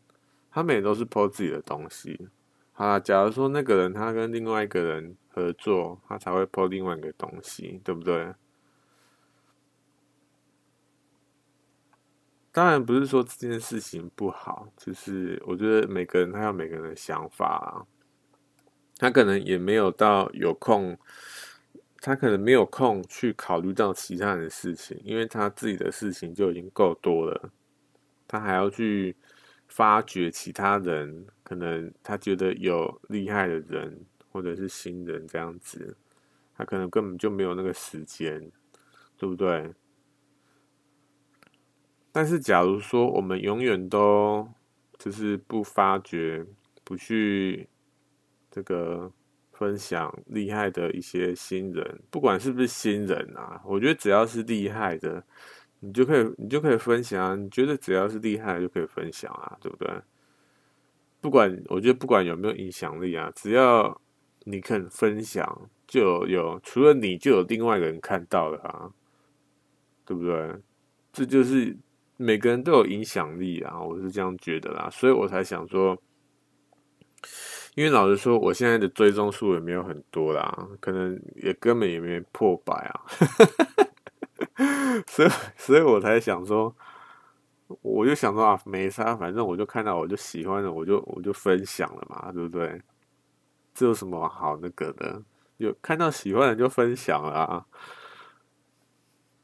[0.52, 2.28] 他们也都是 po 自己的东西。
[2.72, 8.32] 好，假如说那个人他跟另外一个人合作，他才会 po 另外一个东西，对不对？
[12.52, 17.82] 当然不是说这件事情不好，就是我觉得每个人他有每个人的想法啊。
[18.98, 20.96] 他可能也没有到有空，
[22.06, 27.50] 他可能没有空去考虑到其他人的事情，因为他自己的事情就已经够多了，
[28.28, 29.16] 他还要去
[29.66, 35.96] 发掘其他人，可能他觉得有厉害的人或者是新人这样子，
[36.56, 38.52] 他可能根本就没有那个时间，
[39.18, 39.74] 对不对？
[42.12, 44.48] 但是假如说我们永远都
[44.96, 46.46] 就是不发掘、
[46.84, 47.68] 不去
[48.48, 49.10] 这个
[49.58, 55.24] 分享厉害的一些新人，不管是不是新人啊，我觉得只要是厉害的，
[55.80, 57.24] 你就可以你就可以分享。
[57.30, 59.90] 啊你觉得只要是厉害就可以分享啊，对不对？
[61.20, 64.00] 不管我觉得不管有没有影响力啊，只要
[64.44, 68.92] 你肯分享，就有，有除了你就有另外一个人看到了啊，
[70.04, 70.54] 对不对？
[71.12, 71.74] 这就是
[72.18, 76.00] 每个人都有影响力啊，我是这样觉得啦，所以我才想说，
[77.76, 83.00] 因为老实说，我现在的追踪数也没有很多啦，可能也根本也没破百啊，
[85.06, 86.74] 所以所以我才想说。
[87.82, 92.80] 我就想说啊，没啥，反正我就看到我就喜欢的，我就我就分享了嘛，对不对？
[93.74, 95.20] 这有什么好那个的？
[95.56, 97.66] 有看到喜欢的就分享了啊，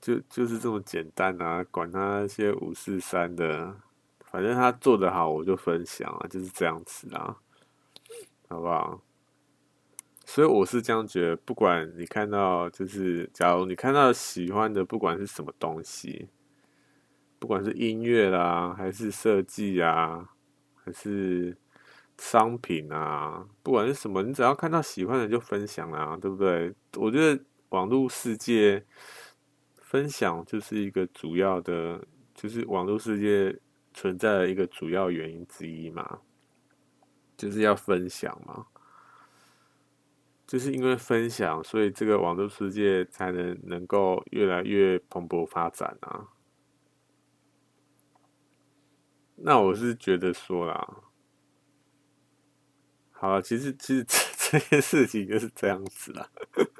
[0.00, 3.74] 就就是这么简单啊，管他那些五四三的，
[4.20, 7.36] 反正他做得好我就分享啊，就是这样子啊，
[8.52, 9.00] 好不好？
[10.24, 16.28] 所以我是这样觉得，不管你看到，就是假如你看到喜欢的，不管是什么东西。
[17.38, 20.30] 不管是音乐啦，还是设计啊，
[20.76, 21.56] 还是
[22.16, 26.72] 商品啊，不管是什么，你只要看到喜欢的就分享啦，对不对？
[26.96, 28.86] 我觉得网络世界
[29.74, 32.00] 分享就是一个主要的，
[32.32, 33.58] 就是网络世界
[33.92, 36.20] 存在的一个主要原因之一嘛，
[37.42, 38.66] 就是要分享嘛，
[40.46, 46.28] 就是因为分享，所以这个网络世界才能能够越来越蓬勃发展啊。
[49.34, 50.98] 那我是觉得说啦，
[53.10, 54.16] 好了，其实其实这
[54.52, 56.28] 这件事情就是这样子啦，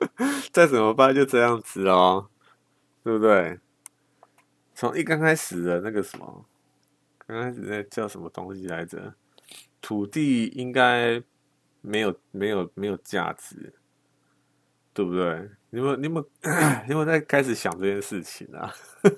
[0.53, 2.31] 再怎么办就这样子哦，
[3.03, 3.59] 对不对？
[4.77, 6.45] 从一刚开始的那个什么，
[7.27, 9.13] 刚开始那叫什么东西来着？
[9.83, 11.23] 土地应该
[11.83, 13.75] 没有没有没有价值，
[14.95, 15.51] 对不对？
[15.69, 16.25] 你们你们
[16.89, 18.73] 你们在开始想这件事情啊？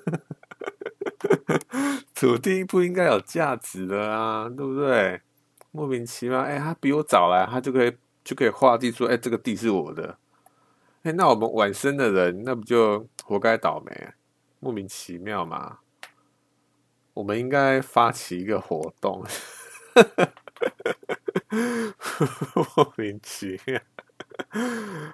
[2.15, 5.21] 土地不应该有价值的啊，对不对？
[5.71, 10.17] 莫名其妙，哎、他比我早来，他就可以就可以划地说，哎、这个地是我的。
[11.03, 14.09] 哎、那我们晚生的人，那不就活该倒霉？
[14.59, 15.79] 莫名其妙嘛。
[17.13, 19.23] 我们应该发起一个活动，
[22.75, 23.79] 莫名其妙，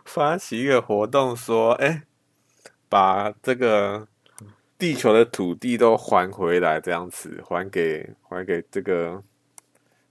[0.05, 2.03] 发起一个活动，说，哎、
[2.89, 4.07] 把这个。
[4.81, 9.21] 地球的土地都还回来，这样子还给还给这个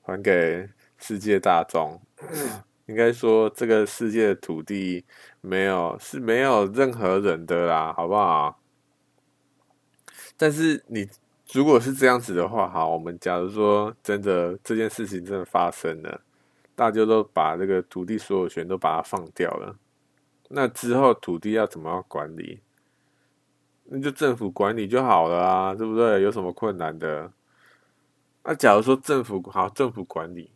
[0.01, 2.01] 还给世界大众。
[2.87, 5.05] 应该说，这个世界的土地
[5.41, 8.61] 没有是没有任何人的啦，好不好？
[10.37, 11.09] 但是你
[11.53, 16.21] 如果是这样子的话，哈，我们假如说真的这件事情真的发生了，
[16.75, 19.77] 大家都把这个土地所有权都把它放掉了，
[20.49, 22.61] 那之后土地要怎么样管理？
[23.93, 26.23] 那就政府管理就好了啊，对不对？
[26.23, 27.33] 有什么困难的？
[28.45, 30.51] 那假如说政府好，政府管理，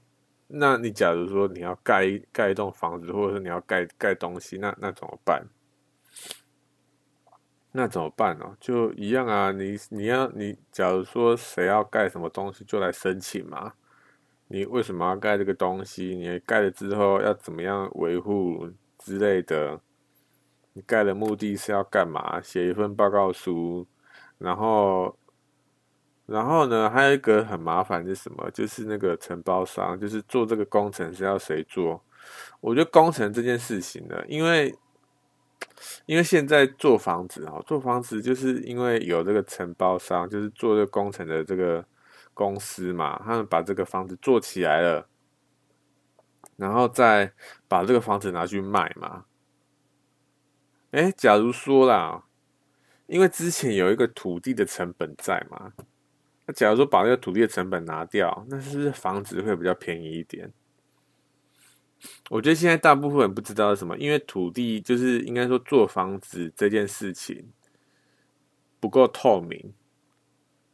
[0.46, 5.44] 那你假如说你要盖盖一栋房子，或者是你要盖盖东西，那那怎么办？
[7.76, 8.56] 那怎么办呢？
[8.60, 13.72] 就一样啊，你你要你假如说谁要盖什么东西，就来申请嘛。
[14.46, 16.14] 你为什么要盖这个东西？
[16.14, 19.80] 你盖了之后要怎么样维护之类的？
[20.74, 22.40] 你盖的目的是要干嘛？
[22.40, 23.84] 写一份报告书，
[24.38, 25.18] 然后，
[26.26, 28.48] 然后呢，还有一个很麻烦是什么？
[28.52, 32.00] 就是那个承包商，就是做这个工程是要谁做？
[32.60, 34.72] 我觉得工程这件事情呢，因为，
[36.06, 41.84] 因为现在做房子啊，做房子就是因为有这个承包商，就是做这个工程的这个
[42.32, 45.08] 公司嘛，他们把这个房子做起来了，
[46.56, 47.32] 然后再
[47.68, 49.24] 把这个房子拿去卖嘛。
[50.90, 52.24] 哎，假如说啦，
[53.06, 55.72] 因为之前有一个土地的成本在嘛，
[56.46, 60.52] 那假如说把那个土地的成本拿掉，那是不是房子会比较便宜一点？
[62.30, 67.52] 我觉得现在大部分人不知道是什么，因为土地就是应该说做房子这件事情
[68.80, 69.72] 不够透明，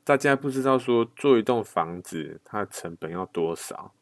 [0.04, 3.92] 大家不知道说做一栋房子它的成本要多少。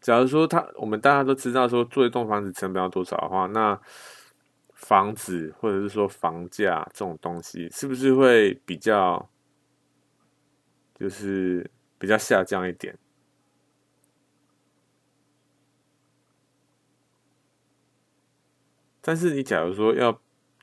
[0.00, 3.80] 假如说他我们大家都知道说做一栋房子成本要多少的话，那
[4.74, 9.28] 房子或者是说房价这种东西，是不是会比较，
[10.94, 11.68] 就是
[11.98, 12.96] 比较下降一点？
[19.08, 20.12] 但是你假如说要，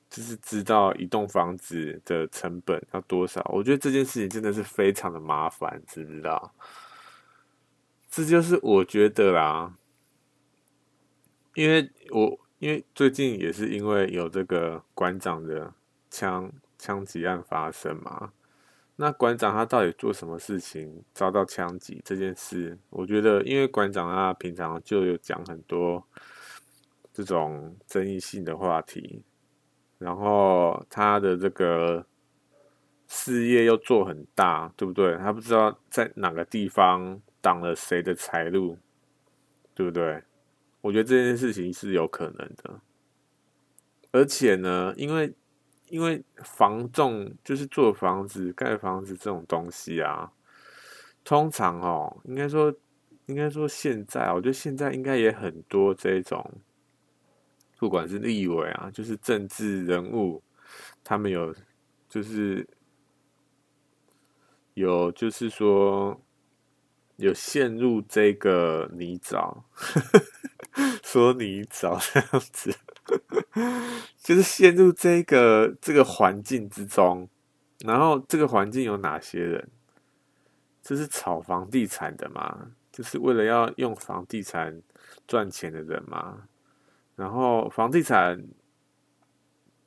[0.08, 3.44] 就是知道一栋房子的成本要多少。
[3.52, 6.54] 我觉得这件事情真的是非常的麻烦，知不知道？
[8.08, 9.74] 这就是我觉得啦，
[11.56, 15.74] 因为我因为最近也是因为有这个馆长的
[16.12, 18.32] 枪枪击案发生嘛。
[18.98, 22.78] 那馆长他到底做什么事情遭到枪击这件事？
[22.92, 26.06] 我觉得，因为馆长他平常就有讲很多
[27.16, 29.24] 这种争议性的话题，
[29.98, 32.06] 然后他的这个
[33.08, 35.16] 事业又做很大，对不对？
[35.18, 38.78] 他不知道在哪个地方挡了谁的财路，
[39.74, 40.22] 对不对？
[40.82, 42.82] 我觉得这件事情是有可能的，
[44.12, 45.34] 而且呢，因为。
[45.90, 50.30] 因为房仲就是做房子、盖房子这种东西啊，
[51.24, 52.74] 通常哦，应该说，
[53.28, 56.44] 应该说现在，我觉得现在应该也很多这种，
[57.86, 60.42] 不管是立委啊，就是政治人物，
[61.04, 61.54] 他们有，
[62.10, 62.68] 就是
[64.74, 66.20] 有，就是说
[67.18, 69.62] 有陷入这个泥沼，
[71.06, 72.76] 说泥沼这样子。
[74.18, 77.30] 就是陷入这个这个环境之中，
[77.86, 79.70] 然后这个环境有哪些人？
[80.82, 82.72] 这是炒房地产的嘛？
[82.92, 84.82] 就是为了要用房地产
[85.28, 86.48] 赚钱的人嘛？
[87.16, 88.44] 然后房地产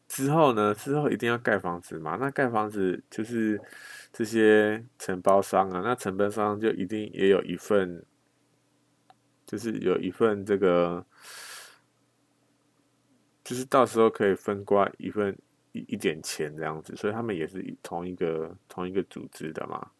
[0.09, 0.75] 之后呢？
[0.75, 2.17] 之后一定要盖房子嘛？
[2.17, 3.61] 那盖房子就是
[4.13, 8.05] 这些承包商啊，那承包商就一定也有一份，
[9.47, 11.05] 就是有一份这个。
[13.45, 15.35] 就是到时候可以分瓜一份
[15.73, 19.91] 一一点钱这样子，所以他们也是同一个同一个组织的嘛。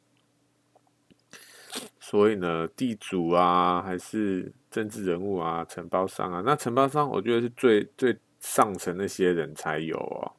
[1.99, 10.33] 所以呢，地主啊，还是政治人物啊，承包商啊，那承包商我觉得是最最上层那些人才有哦。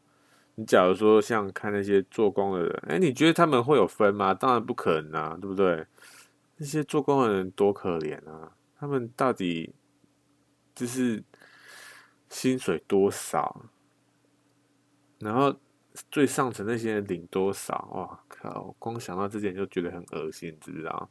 [0.56, 4.34] 你假如说像看那些做工的人，哎，你觉得他们会有分吗？
[4.34, 5.86] 当然不可能啊，对不对？
[6.58, 9.74] 那些做工的人多可怜啊，他们到底
[10.74, 11.24] 就是。
[12.32, 13.66] 薪水多少？
[15.18, 15.52] 然后
[16.12, 17.90] 最上层那些人领多少？
[17.92, 18.76] 哇靠！
[18.78, 21.10] 光想到这点就觉得很恶心，知不知道？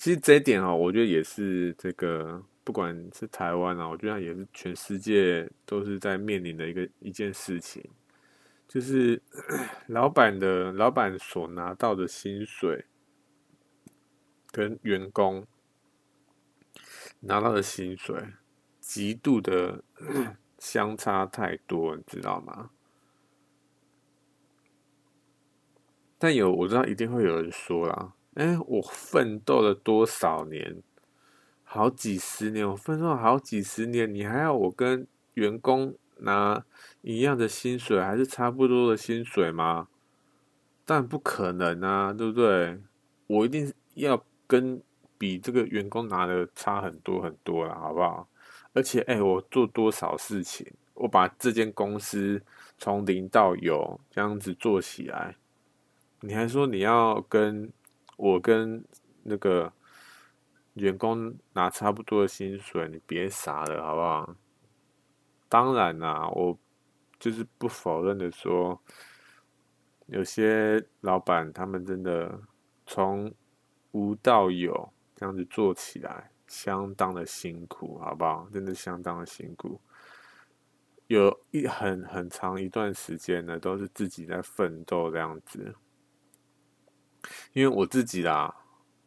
[0.00, 7.84] 其实这一点哦，我觉得也是这个，不管是台湾啊，我觉得也是全世界都是在面临的一个一件事情，
[8.66, 9.20] 就是
[9.88, 12.86] 老板的老板所拿到的薪水
[14.50, 15.46] 跟员工
[17.20, 18.24] 拿到的薪水。
[18.80, 19.84] 极度的
[20.58, 22.70] 相差太多，你知道吗？
[26.16, 30.82] 但有我知道，一定会有人说啦：“哎，我奋斗了多少年，
[31.64, 36.64] 好几十年，我奋斗了好几十年，你还要我跟员工拿
[37.02, 39.88] 一样的薪水，还是差不多的薪水吗？
[40.84, 42.80] 但不可能啊，对不对？
[43.26, 44.80] 我一定要跟
[45.18, 48.28] 比这个员工拿的差很多很多了，好不好？”
[48.72, 50.64] 而且，哎、我做多少事情，
[50.94, 52.40] 我把这间公司
[52.78, 55.36] 从零到有这样子做起来，
[56.20, 57.72] 你还说你要跟
[58.20, 58.84] 我跟
[59.22, 59.72] 那个
[60.74, 64.36] 员工拿差不多的薪水，你别傻了，好不好？
[65.48, 66.58] 当然啦，我
[67.18, 68.78] 就是不否认的说，
[70.06, 72.40] 有些老板他们真的
[72.86, 73.32] 从
[73.92, 76.30] 无到有这样子做起来。
[76.46, 78.48] 相当的辛苦，好不好？
[78.52, 79.80] 真的相当的辛苦，
[81.06, 85.74] 有一很很长一段时间呢，都是自己在奋斗这样子。
[87.52, 88.54] 因为我自己啦，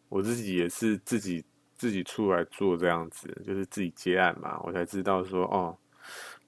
[0.09, 1.43] 我自己也是自己
[1.75, 5.77] 自己出来做这样子，就是自己接案嘛，我才知道说，哦，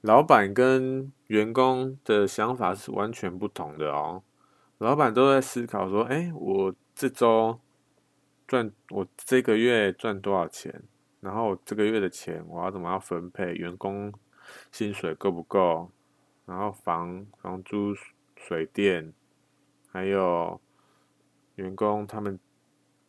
[0.02, 4.24] 老板跟员工的想法是完全不同的哦。
[4.78, 7.60] 老板都在思考说，哎，我这周。
[8.48, 10.84] 赚我这个月赚多少钱？
[11.20, 13.56] 然后这个月的钱我要怎么样分配？
[13.56, 14.14] 员工
[14.72, 15.90] 薪水够不够？
[16.46, 17.96] 然后房房租、
[18.36, 19.12] 水电，
[19.92, 20.62] 还有
[21.56, 22.40] 员工他们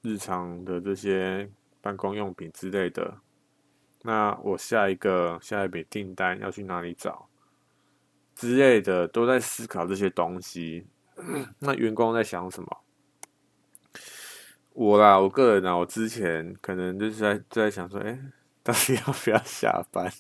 [0.02, 3.18] 日常的这些办公用品之类的。
[4.02, 7.28] 那我下一个下一笔订单要去哪里找？
[8.34, 10.86] 之类的都在思考这些东西。
[11.60, 12.84] 那员工在想什么？
[14.74, 18.20] 我啦，我个人啊，我之前可能就是在在想说，哎、
[18.62, 20.12] 到底要不要下班？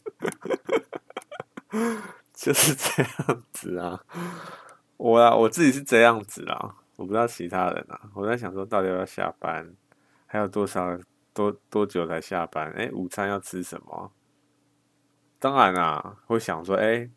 [2.34, 4.02] 就是这样子啊。
[4.96, 8.10] 我啦，我自己是这样子啦，我不知道其他人啊。
[8.14, 9.74] 我在想说，到底要下班？
[10.26, 10.98] 还有多少
[11.32, 12.72] 多多久才下班？
[12.72, 14.12] 哎、午餐要吃什么？
[15.38, 17.08] 当然啦，会想说，哎、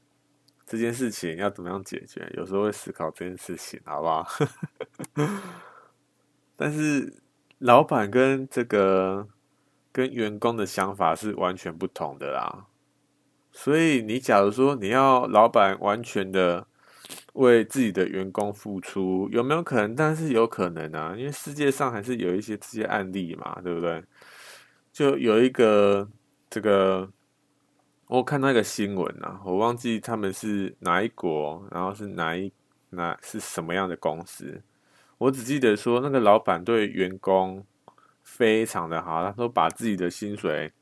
[0.65, 2.31] 这件事情要怎么样解决？
[2.37, 4.27] 有时候会思考这件事情，好不好？
[6.55, 7.21] 但是
[7.57, 9.27] 老板跟这个
[9.91, 12.67] 跟员工的想法是完全不同的啦。
[13.51, 16.67] 所以你假如说你要老板完全的
[17.33, 19.95] 为自己的员工付出，有没有可能？
[19.95, 24.03] 但是有可能啊，因为世界上还是有一些这些案例嘛，对不对？
[24.91, 26.07] 就有一个
[26.49, 27.09] 这个。
[28.07, 32.51] 我看到一个新闻啊，我忘记他们是哪一国，然后是哪一
[32.89, 34.59] 哪是什么样的公司。
[35.19, 37.63] 我只记得说，那个老板对员工
[38.23, 40.73] 非常的好，他都把自己的薪水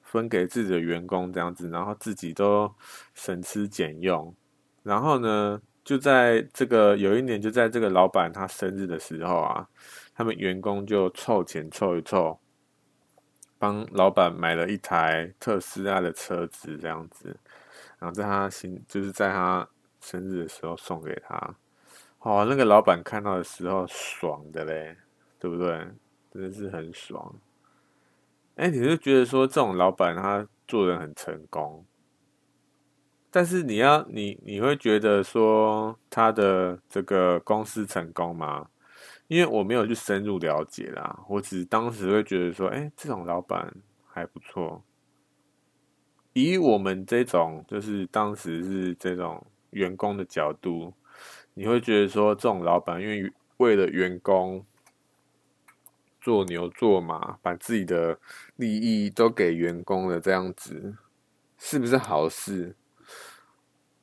[0.00, 2.74] 分给自己的员工这样子，然后自己都
[3.12, 4.34] 省吃俭用。
[4.82, 9.68] 然后呢，就在这个有一年，就在这个老板他生日的时候啊，
[10.14, 12.38] 他们员工就凑钱凑一凑。
[13.58, 17.28] 帮老板买了一台特斯拉的车子，这样子，
[18.00, 19.68] 然后在他新就是在他
[20.00, 21.54] 生日的时候送给他，
[22.18, 24.96] 哦，那个老板看到的时候爽的嘞，
[25.38, 25.78] 对不对？
[26.32, 27.32] 真的是很爽。
[28.56, 31.86] 哎，你就觉得说这种老板他做人很成功，
[33.32, 38.68] 但是你要你你会觉得说他的这个公司成功吗？
[39.28, 43.74] 因为我没有去深入了解啦，我只是当时会觉得说，哎，这种老板
[44.06, 44.84] 还不错。
[46.34, 50.92] 以我们这种就是当时是这种员工的角度，
[51.54, 54.62] 你会觉得说，这种老板因为为了员工
[56.20, 58.18] 做牛做马，把自己的
[58.56, 60.94] 利益都给员工了，这样子
[61.56, 62.76] 是不是好事？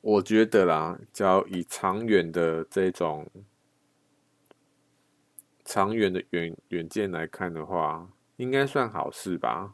[0.00, 3.26] 我觉得啦，只要以长远的这种。
[5.62, 9.72] 长远的远远见来看的话，应该算好事吧。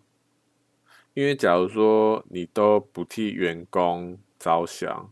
[1.14, 5.10] 因为假如说你都不替员工着想，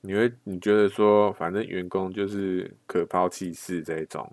[0.00, 4.32] 你会你觉得说，反正员工就是可抛弃式这种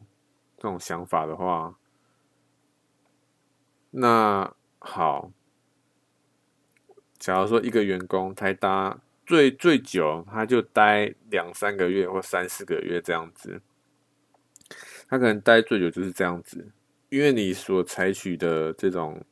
[0.58, 1.76] 这种想法的话，
[3.90, 5.32] 那好，
[7.18, 9.00] 假如说一个员工太大
[9.32, 13.62] 最最久，他就待两三个月或三四个月这样子。
[15.08, 16.70] 他可能待最久就是这样子，
[17.08, 19.24] 因为你所采取的这种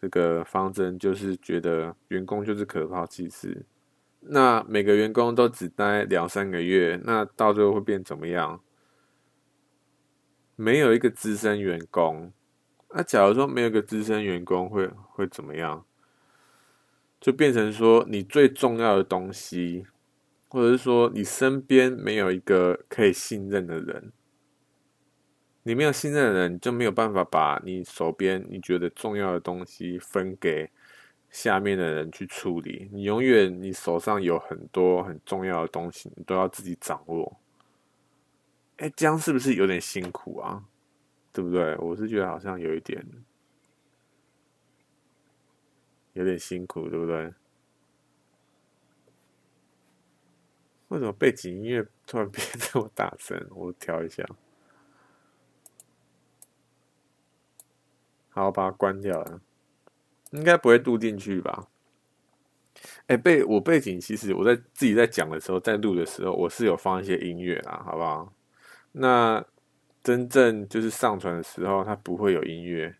[0.00, 3.64] 这个方针，就是觉得员工就是可抛弃式。
[4.18, 8.60] 那每个员工都只待两三个月，那到最后会变怎么样？
[10.56, 12.32] 没有一个资深员工。
[12.92, 15.86] 那假如说没有一个资深员工，会会怎么样？
[17.20, 19.86] 就变成说你最重要的东西，
[20.48, 24.10] 或者是说你身边没有一个可以信任的人。
[25.62, 30.70] 你没有信任的人，你就没有办法把你手边你觉得重要的东西分给
[31.28, 32.88] 下面的人去处理。
[32.90, 37.38] 你永远你手上有很多很重要的东西，你都要自己掌握。
[38.78, 40.64] 哎，这样是不是有点辛苦啊？
[41.30, 41.76] 对不对？
[41.76, 43.06] 我是觉得好像有一点，
[46.12, 47.32] 有点辛苦，对不对？
[50.88, 53.46] 为什么背景音乐突然变这么大声？
[53.50, 54.26] 我调一下。
[58.30, 59.40] 好，把它关掉了，
[60.30, 61.68] 应该不会录进去吧？
[63.08, 68.32] 哎，背我背景其实我在自己在讲的时候，在录的时候，我是有放一些音乐啦，好不好？
[68.92, 69.44] 那
[70.02, 72.96] 真正就是上传的时候，它不会有音乐，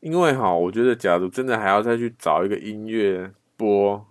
[0.00, 4.06] 因为哈，我觉得假如真的还要再去找一个音乐播，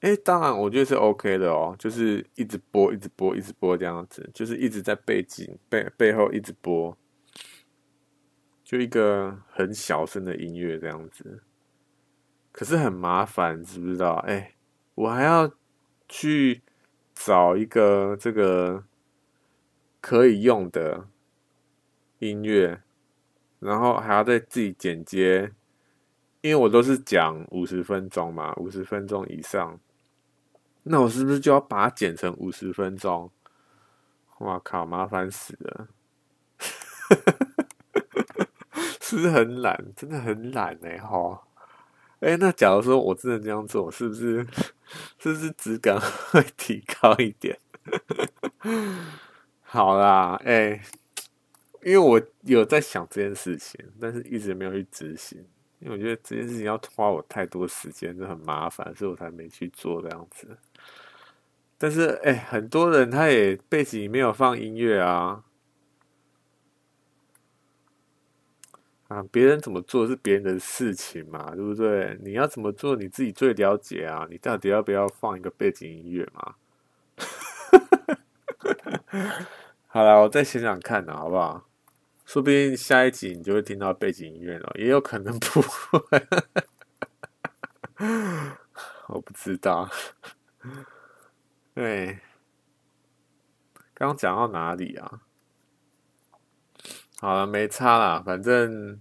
[0.00, 6.96] 哎，当然我觉得是 OK 的哦，就是一直播，一直播，一直播这样子，就是一直在背景背背后一直播。
[8.62, 11.42] 就一个很小声的音乐这样子，
[12.52, 14.14] 可是很麻烦，知不知道？
[14.28, 14.54] 哎，
[14.94, 15.50] 我还要
[16.08, 16.62] 去
[17.12, 18.84] 找一个这个
[20.00, 21.08] 可以用的
[22.20, 22.80] 音乐，
[23.60, 25.52] 然后还要再自己剪接，
[26.40, 29.78] 因为我都是讲五十分钟嘛，五十分钟以上，
[30.82, 33.30] 那我是不是就要把它剪成五十分钟？
[34.38, 35.88] 哇靠，麻烦死了！
[39.00, 39.92] 是不是很懒？
[39.94, 41.42] 真的很懒哎、欸，哈！
[42.20, 44.46] 哎，那假如说我真的这样做，是不是
[45.18, 45.98] 是不是质感
[46.30, 47.58] 会提高一点？
[49.60, 50.80] 好啦，哎，
[51.82, 55.44] 因为我有在想这件事情，但是一直没有去执行，
[55.78, 60.58] 因为我觉得这件事情要花我太多时间，就很麻烦，所以我才没去做这样子。
[61.78, 65.44] 但是，哎，很多人他也背景没有放音乐啊。
[69.08, 72.16] 啊，别人怎么做是别人的事情嘛，对不对？
[72.22, 74.28] 你要怎么做，你自己最了解啊。
[74.30, 76.54] 你到底要不要放一个背景音乐嘛？
[79.88, 81.66] 好了，我再想想看呢，好不好？
[82.30, 86.24] 说不定下一集你就会听到背景音乐了，也有可能不会。
[89.08, 89.90] 我不知道。
[91.74, 92.20] 对，
[93.92, 95.22] 刚讲到哪里啊？
[97.18, 99.00] 好了，没差啦，反正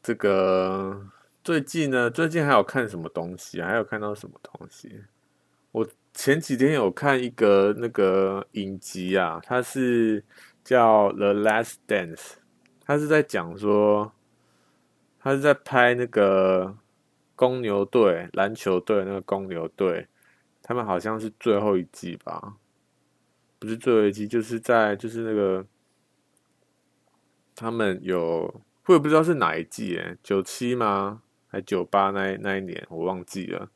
[0.00, 1.08] 这个
[1.42, 3.60] 最近呢，最近还有看什么东西？
[3.60, 5.02] 还有看到什么东西？
[5.72, 10.24] 我前几天有看一个那个影集啊，它是。
[10.64, 12.16] 叫《The Last Dance》，
[12.80, 14.12] 他是在讲说，
[15.20, 16.78] 他是在拍那个
[17.36, 20.08] 公牛队篮球队那个公牛队，
[20.62, 22.54] 他们好像是最后一季吧，
[23.58, 25.66] 不是最后一季，就是在就是那个
[27.54, 31.20] 他们有，我也不知道是哪一季诶，九七吗？
[31.46, 33.70] 还九八那那一年我忘记了，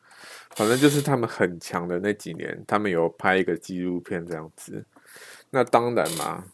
[0.51, 4.86] 反正就是他们很强的那几年，他们有拍一个纪录片这样子，
[5.51, 6.47] 那当然嘛。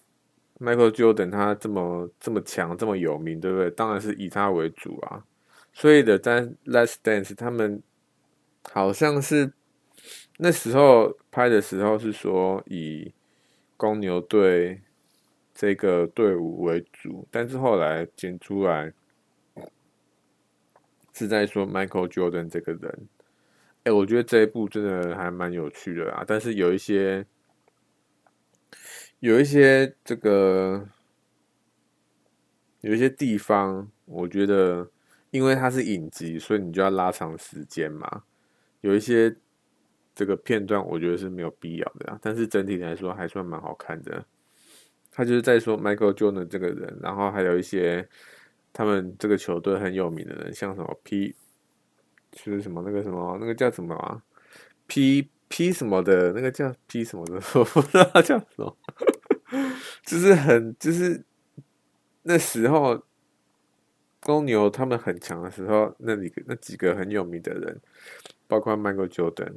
[0.61, 3.71] Michael Jordan 他这么这么强，这么有名，对不对？
[3.73, 5.25] 当然是以他为主啊。
[5.73, 7.83] 所以的在《Last Dance》，他们
[8.71, 9.53] 好像是
[10.39, 13.13] 那时候拍的时候是说以
[13.77, 14.81] 公牛队
[15.53, 18.93] 这个队伍为主，但是后来剪出来
[21.13, 23.09] 是在说 Michael Jordan 这个人。
[23.83, 27.27] 哎，我觉得这一部真的还蛮有趣的啊，但是有一些。
[29.25, 30.87] 有一些这个，
[32.83, 34.87] 有一些地方，我觉得，
[35.31, 38.25] 因为它是影集，所以你就要拉长时间嘛。
[38.83, 39.35] 有一些
[40.15, 42.19] 这个片段，我觉得是没有必要的啊。
[42.21, 44.23] 但是整体来说，还算蛮好看的。
[45.11, 48.07] 他就是在说 Michael Jordan 这个人，然后还有一些
[48.75, 51.35] 他们这个球队很有名的人，像什么 P，
[52.31, 54.23] 就是什么那个什么那个叫什么啊
[54.87, 58.77] ？P P 什么的，那个叫 P 什么的， 我不知道叫什么。
[60.05, 61.25] 就是很，就是
[62.23, 63.03] 那时候
[64.21, 67.81] 公牛他们很强的时候，那几个那几个很有名的人，
[68.47, 69.55] 包括 Michael Jordan，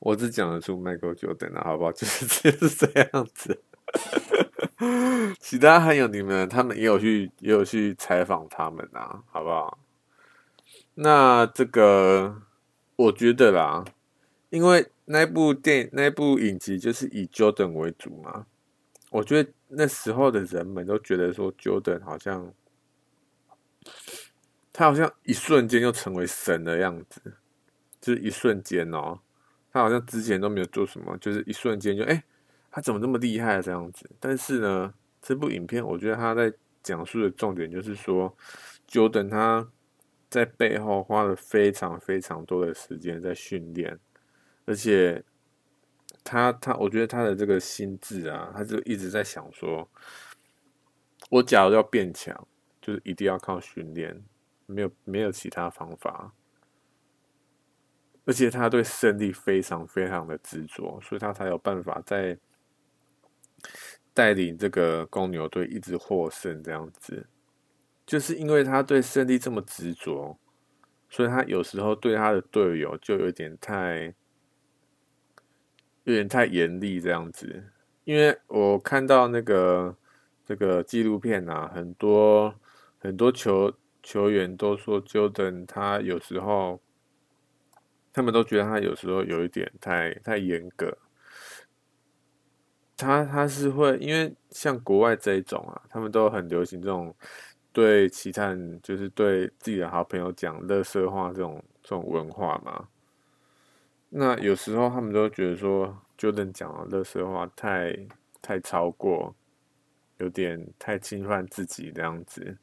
[0.00, 1.92] 我只讲得出 Michael Jordan 了，好不好？
[1.94, 3.62] 就是就是这样子。
[5.38, 9.78] 其他还有你们，他们也有去也有去采访他们啊，好不好？
[10.94, 12.42] 那这个
[12.96, 13.84] 我觉得啦，
[14.48, 18.46] 因为那部电影那部影集就是以 Jordan 为主嘛。
[19.10, 22.54] 我觉得那时候的人们都觉得说，Jordan 好像
[24.72, 27.20] 他好像一瞬间就成为神的样子，
[28.00, 29.18] 就是一瞬间哦，
[29.72, 32.22] 他好像之前都没有做什么，就是一瞬间就哎，
[32.70, 34.08] 他怎么那么厉害这样子？
[34.20, 36.52] 但是呢，这部影片我觉得他在
[36.84, 38.32] 讲述的重点就是说
[38.88, 39.68] ，Jordan 他
[40.28, 43.98] 在背后花了非常非常多的时间在训练，
[44.70, 45.20] 而且。
[46.22, 49.88] 他他，我觉得他的这个心智啊，他就一直在想说，
[51.30, 52.46] 我假如要变强，
[52.80, 54.22] 就是一定要靠训练，
[54.66, 56.30] 没有没有其他方法。
[58.26, 62.38] 而且他对胜利非常非常的执着，所以他才有办法在
[64.12, 67.26] 带领这个公牛队一直获胜这样子。
[68.04, 70.38] 就是因为他对胜利这么执着，
[71.08, 74.14] 所以他有时候对他的队友就有点太。
[76.04, 77.64] 有点太严厉这样子，
[78.04, 79.94] 因为我看到那个
[80.44, 82.54] 这个纪录片啊，很多
[82.98, 83.72] 很多球
[84.02, 86.80] 球员都说，Jordan 他有时候，
[88.12, 90.96] 他们都觉得他有时候有一点太太严格。
[92.96, 97.14] 他他是会，因为像国外这一种啊，他们都很流行这种
[97.72, 102.88] 对其他人，就是对自己的好朋友讲垃圾话这种这种文化嘛。
[104.12, 107.96] 那有时候他们都觉得说，Jordan 讲的垃圾话太
[108.42, 109.36] 太超过，
[110.18, 112.58] 有点太侵犯自己这样子，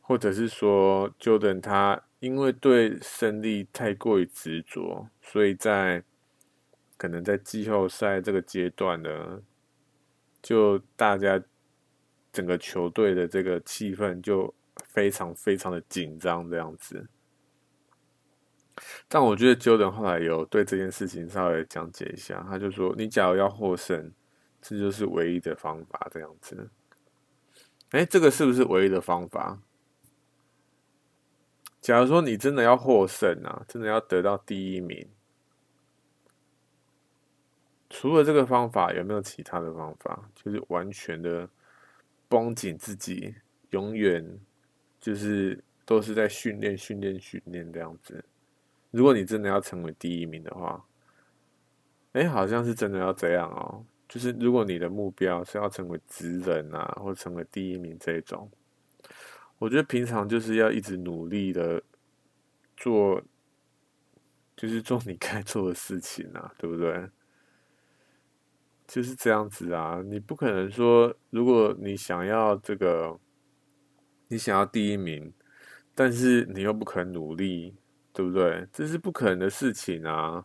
[0.00, 6.02] 或者是说，Jordan 他因为对胜利太过于执着，所以在
[6.96, 9.42] 可能在季后赛这个阶段呢，
[10.40, 11.42] 就大家
[12.32, 17.06] 整个球队的这个气氛就非常非常的紧张这样子。
[19.08, 24.12] 但我觉得 Jordan 后来有对这件事情稍微讲解一下，他就说：“你假如要获胜，
[24.60, 26.68] 这就是唯一的方法。”这样子，
[27.90, 29.58] 哎，这个是不是唯一的方法？
[31.80, 35.08] 假如说你真的要获胜啊，真的要得到第一名，
[37.88, 40.28] 除了这个方法，有没有其他的方法？
[40.34, 41.48] 就是完全的
[42.28, 43.34] 绷紧自己，
[43.70, 44.38] 永远
[44.98, 48.24] 就是都是在训练、训练、训练这样子。
[48.96, 50.82] 如果你真的要成为第一名的话，
[52.12, 53.84] 哎，好像是真的要这样哦。
[54.08, 58.50] 就是如果你的目标是要成为职人啊，或成为第一名这种，
[59.58, 61.82] 我觉得平常就是要一直努力的
[62.74, 63.20] 做，
[64.56, 67.10] 就是做你该做的事情啊，对不对？
[68.86, 73.18] 就是这样子啊，你不可能说，如果你想要这个，
[74.28, 75.34] 你想要第一名，
[75.94, 77.74] 但是你又不肯努力，
[78.16, 78.66] 对不对？
[78.72, 80.42] 这是不可能的事情啊。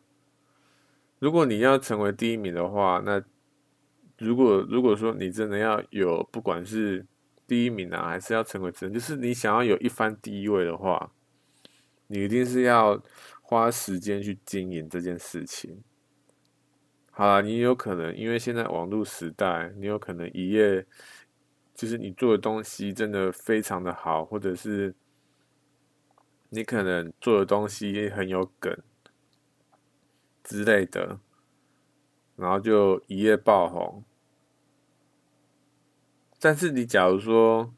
[1.20, 3.24] 如果你要成为第一名的话，那
[4.18, 7.06] 如果如果说你真的要有，不管是
[7.48, 11.14] 第一名啊，还是要成为真，就是你想要有一番地位的话，
[12.08, 13.02] 你一定是要
[13.42, 15.82] 花时间去经营这件事情。
[17.10, 20.86] 好啦，你有可能因为现在网络时代，你有可能一夜
[21.74, 24.94] 就是你做的东西真的非常的好，或者是
[26.52, 28.78] 你可能做的东西很有梗。
[30.44, 31.20] 之类的，
[32.36, 34.04] 然后就一夜爆红。
[36.40, 37.74] 但是你假如说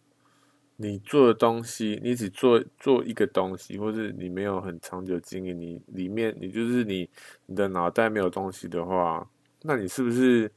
[0.77, 7.07] 你做的东西，你只做做一个东西，或是你没有很长久经营，你里面你就是你
[7.45, 9.29] 你的脑袋没有东西的话，
[9.61, 10.51] 那你是不是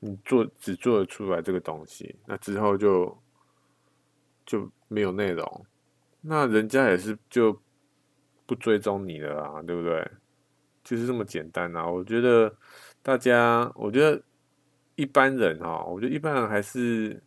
[0.00, 3.16] 你做只做得出来这个东西，那之后就
[4.44, 5.66] 就没有内容，
[6.24, 7.60] 那人家也是就
[8.46, 10.10] 不追踪你了啊，对不对？
[10.84, 11.84] 就是这么简单啊！
[11.88, 12.56] 我觉得
[13.02, 14.22] 大家，我觉得
[14.94, 17.22] 一般人哈，我觉得一般人还是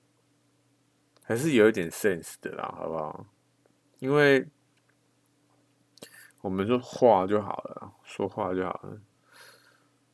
[1.24, 3.26] 还是有一点 sense 的啦，好不好？
[4.00, 4.46] 因为
[6.42, 8.98] 我们说画就好了，说话就好了。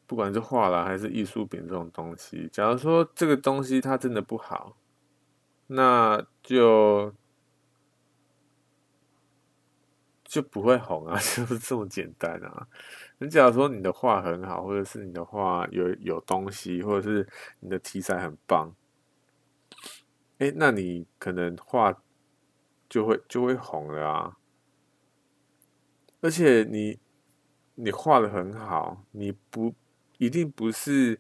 [0.08, 4.76] 不管是画啦还是艺术品这种东西，假如说这个东西它真的不好，
[5.68, 7.14] 那就。
[10.32, 12.66] 就不会红啊， 就是这么简单啊。
[13.18, 17.28] 你假如说你的画很好，或者是你的画有有东西，或者是
[17.60, 18.74] 你的题材很棒，
[20.38, 22.02] 哎，那你可能画
[22.88, 24.38] 就会就会红了啊。
[26.22, 26.98] 而且你
[27.76, 29.76] 你画的很好，你不
[30.18, 31.20] 一定不是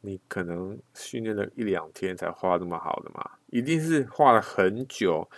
[0.00, 5.28] 你可能训练了一两天才画这么好的嘛，一定是画了很久。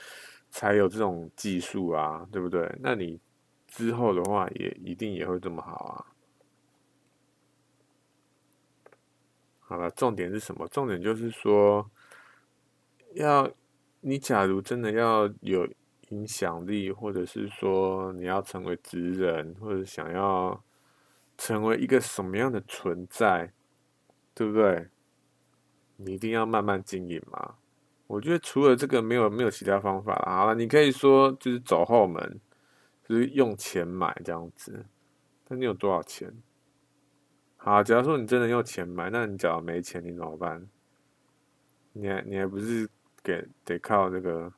[0.58, 2.68] 才有这种技术啊，对不对？
[2.80, 3.20] 那你
[3.68, 6.04] 之后的话，也一定也会这么好啊。
[9.60, 10.66] 好了，重点是什么？
[10.66, 11.88] 重点就是说，
[13.14, 13.48] 要
[14.00, 15.64] 你假如真的要有
[16.08, 20.60] 影响力，或者是说你要成为职人，或者想要
[21.36, 23.52] 成为一个什么样的存在，
[24.34, 24.88] 对不对？
[25.94, 27.54] 你一定要慢慢经营嘛。
[28.08, 30.24] 我觉得除了这个，没有没有其他方法了。
[30.24, 32.40] 好了，你可以说就是走后门，
[33.06, 34.86] 就是用钱买这样子。
[35.46, 36.32] 那你有多少钱？
[37.58, 40.66] 好，假如说你真的用钱买，那你假如没钱，你怎么办？
[41.92, 42.88] 你还你还不是
[43.22, 44.50] 给得靠那个，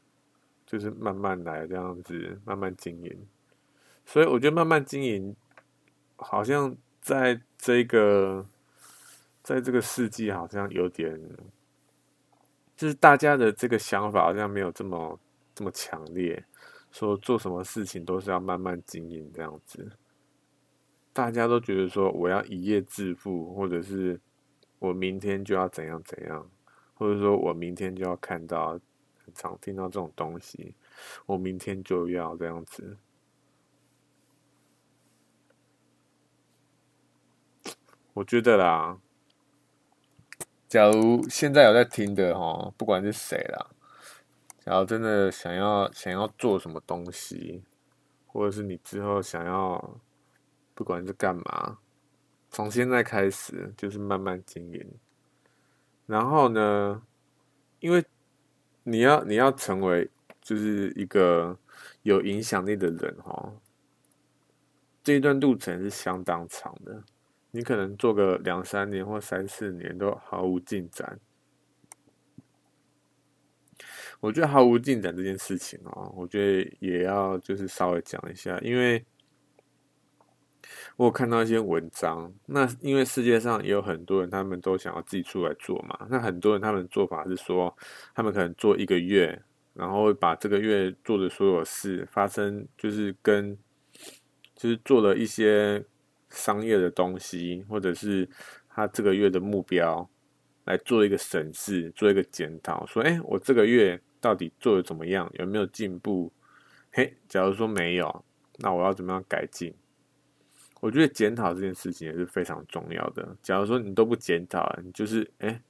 [0.64, 3.26] 就是慢慢来这样子，慢慢经营。
[4.07, 5.34] 所以我觉得慢慢经营，
[6.14, 8.46] 好像在这个
[9.42, 11.20] 在这个世纪，好像有点。
[12.81, 15.20] 就是大家的这个想法好像没有这么
[15.55, 16.43] 这么强烈，
[16.91, 19.87] 说做什么事情都是要慢慢经营这样子。
[21.12, 24.18] 大家都觉得说我要一夜致富，或者是
[24.78, 26.51] 我明天就要怎样怎样，
[26.95, 28.81] 或者说我明天就要看到，
[29.35, 30.74] 常听到这种东西，
[31.26, 32.97] 我明天就要这样子。
[38.14, 38.99] 我觉得啦。
[40.71, 43.71] 假如现在有在听的哈，不管是谁啦，
[44.64, 47.64] 假如真的想要想要做什么东西，
[48.29, 50.01] 或者是你之后想要，
[50.73, 51.79] 不管是干嘛，
[52.53, 54.95] 从现在开始就是慢慢经营。
[56.07, 57.03] 然后呢，
[57.81, 58.05] 因为
[58.85, 60.09] 你要你要成为
[60.41, 61.59] 就是一个
[62.03, 63.55] 有影响力的人哈，
[65.03, 67.03] 这一段路程是相当长的。
[67.53, 71.18] 你可能做个两三年或三四年都毫无进展。
[74.20, 79.03] 我觉得毫无进展这件事情哦，我觉得也要就是稍微讲一下，因为
[80.96, 82.32] 我有看到一些文章。
[82.44, 86.07] 那因为世界上也有很多人，他们都想要自己出来做嘛。
[86.11, 87.74] 那很多人他们做法是说，
[88.14, 89.42] 他们可能做一个月，
[89.72, 93.57] 然后把这个月做的所有事发生，就是跟
[94.55, 95.84] 就是做了一些。
[96.31, 98.28] 商业的东西，或者是
[98.68, 100.09] 他这个月的目标，
[100.64, 105.31] 来做一个审视，做一个检讨，说，哎，我这个月到底做的怎么样？
[105.39, 106.33] 有没有进步？
[106.93, 108.24] 嘿，假如说没有，
[108.59, 109.74] 那我要怎么样改进？
[110.81, 113.37] 我觉得检讨这件事情也是非常重要的。
[113.43, 115.61] 假如说你都不检讨，你就是哎，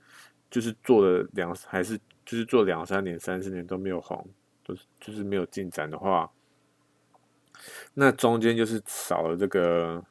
[0.50, 4.24] 就是做了两还是就是做两三年、三四年都没有红，
[4.64, 6.30] 就是就是没有进展的话，
[7.92, 10.02] 那中间就是少了这个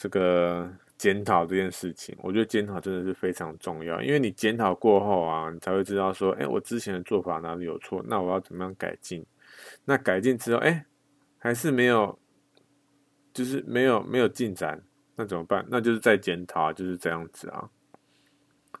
[0.00, 2.16] 这个检讨这件事情。
[2.22, 9.24] 我觉得检讨真的是非常重要，因为你检讨过后啊，你才会知道说，哎，我之前的做法哪里有错，那我要怎么样改进？
[9.84, 10.86] 那改进之后，哎，
[11.38, 12.18] 还是没有。
[13.32, 14.82] 就是没有没有进展，
[15.14, 15.64] 那怎么办？
[15.70, 17.70] 那就是再检讨，就是这样子啊。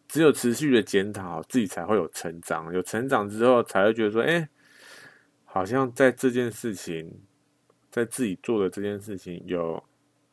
[0.08, 2.74] 只有持续的检讨，自己才会有成长。
[2.74, 4.48] 有成长之后，才会觉得说，哎，
[5.44, 7.20] 好像在这件事情，
[7.92, 9.80] 在自己做的这件事情有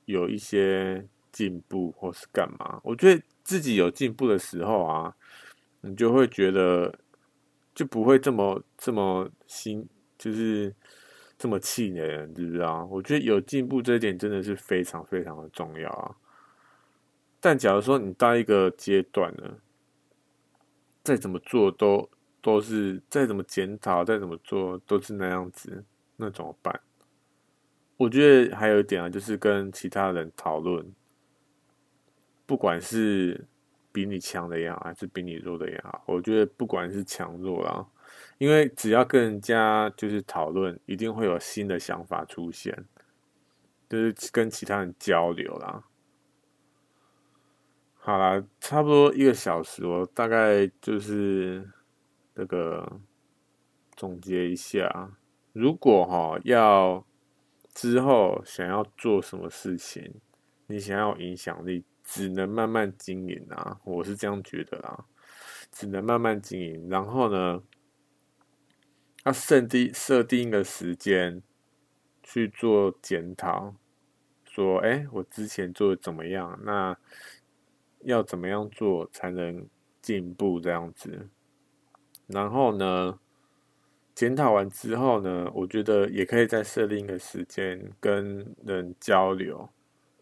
[0.08, 2.82] 有一些进步，或是干嘛？
[2.84, 5.16] 我觉得自己有进步的时候啊，
[5.82, 6.99] 你就会觉得
[7.74, 9.88] 就不会这么这么心，
[10.18, 10.74] 就是。
[11.39, 12.84] 这么气馁，你，知不知道？
[12.89, 16.16] 我觉得有进步这一点真的是非常非常的重要啊。
[17.39, 19.43] 但假如说你到一个阶段呢，
[21.03, 22.10] 再怎么做都
[22.41, 25.86] 都是，再怎么检讨，再怎么做都是那样子，
[26.16, 26.82] 那怎么办？
[27.97, 30.85] 我觉得还有一点啊，就是跟其他人讨论，
[32.45, 33.45] 不管是
[33.91, 37.87] 比你强的也好，还是比你弱的也好，我觉得不管是强弱啊。
[38.37, 42.85] 因为只要跟人家就是讨论，一定会有新的想法出现，
[43.89, 45.83] 就是跟其他人交流啦。
[47.95, 51.67] 好啦，差不多一个小时，我大概就是
[52.35, 52.99] 这个
[53.95, 55.17] 总结一下。
[55.51, 57.03] 如果哈要
[57.78, 60.11] 之后想要做什么事情，
[60.65, 65.05] 你想要有影响力，只能慢慢经营啊，我是这样觉得啦，
[65.71, 66.89] 只能慢慢经营。
[66.89, 67.61] 然后呢，
[69.25, 71.43] 要设定设定一个时间
[72.23, 73.75] 去做检讨，
[74.43, 76.59] 说：“哎，我之前做的怎么样？
[76.63, 76.97] 那
[78.01, 79.69] 要怎么样做才能
[80.01, 80.59] 进步？
[80.59, 81.30] 这样子。
[82.25, 83.19] 然后呢，
[84.18, 89.70] 检讨完之后呢，我觉得也可以再设定一个时间跟人交流，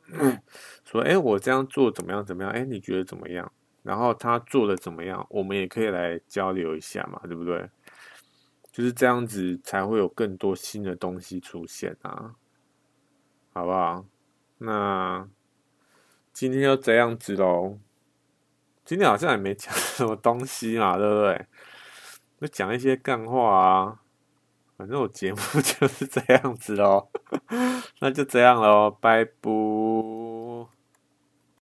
[0.83, 2.25] 说：哎，我这样做怎么样？
[2.25, 2.51] 怎么样？
[2.51, 3.49] 哎，你觉得怎么样？
[3.83, 5.25] 然后他做的怎么样？
[5.29, 7.69] 我们也可以来交流一下嘛，对不对？”
[8.69, 12.35] 就是这样子，才会有更多新的东西出现啊，
[13.53, 14.05] 好不好？
[14.57, 15.25] 那
[16.33, 17.79] 今天就这样子喽。
[18.83, 21.45] 今天好像也没讲什么东西嘛，对不对？
[22.39, 23.99] 就讲一些干话啊。
[24.77, 25.37] 反正我节目
[25.79, 27.07] 就是这样子喽。
[28.01, 30.24] 那就这样喽，拜拜。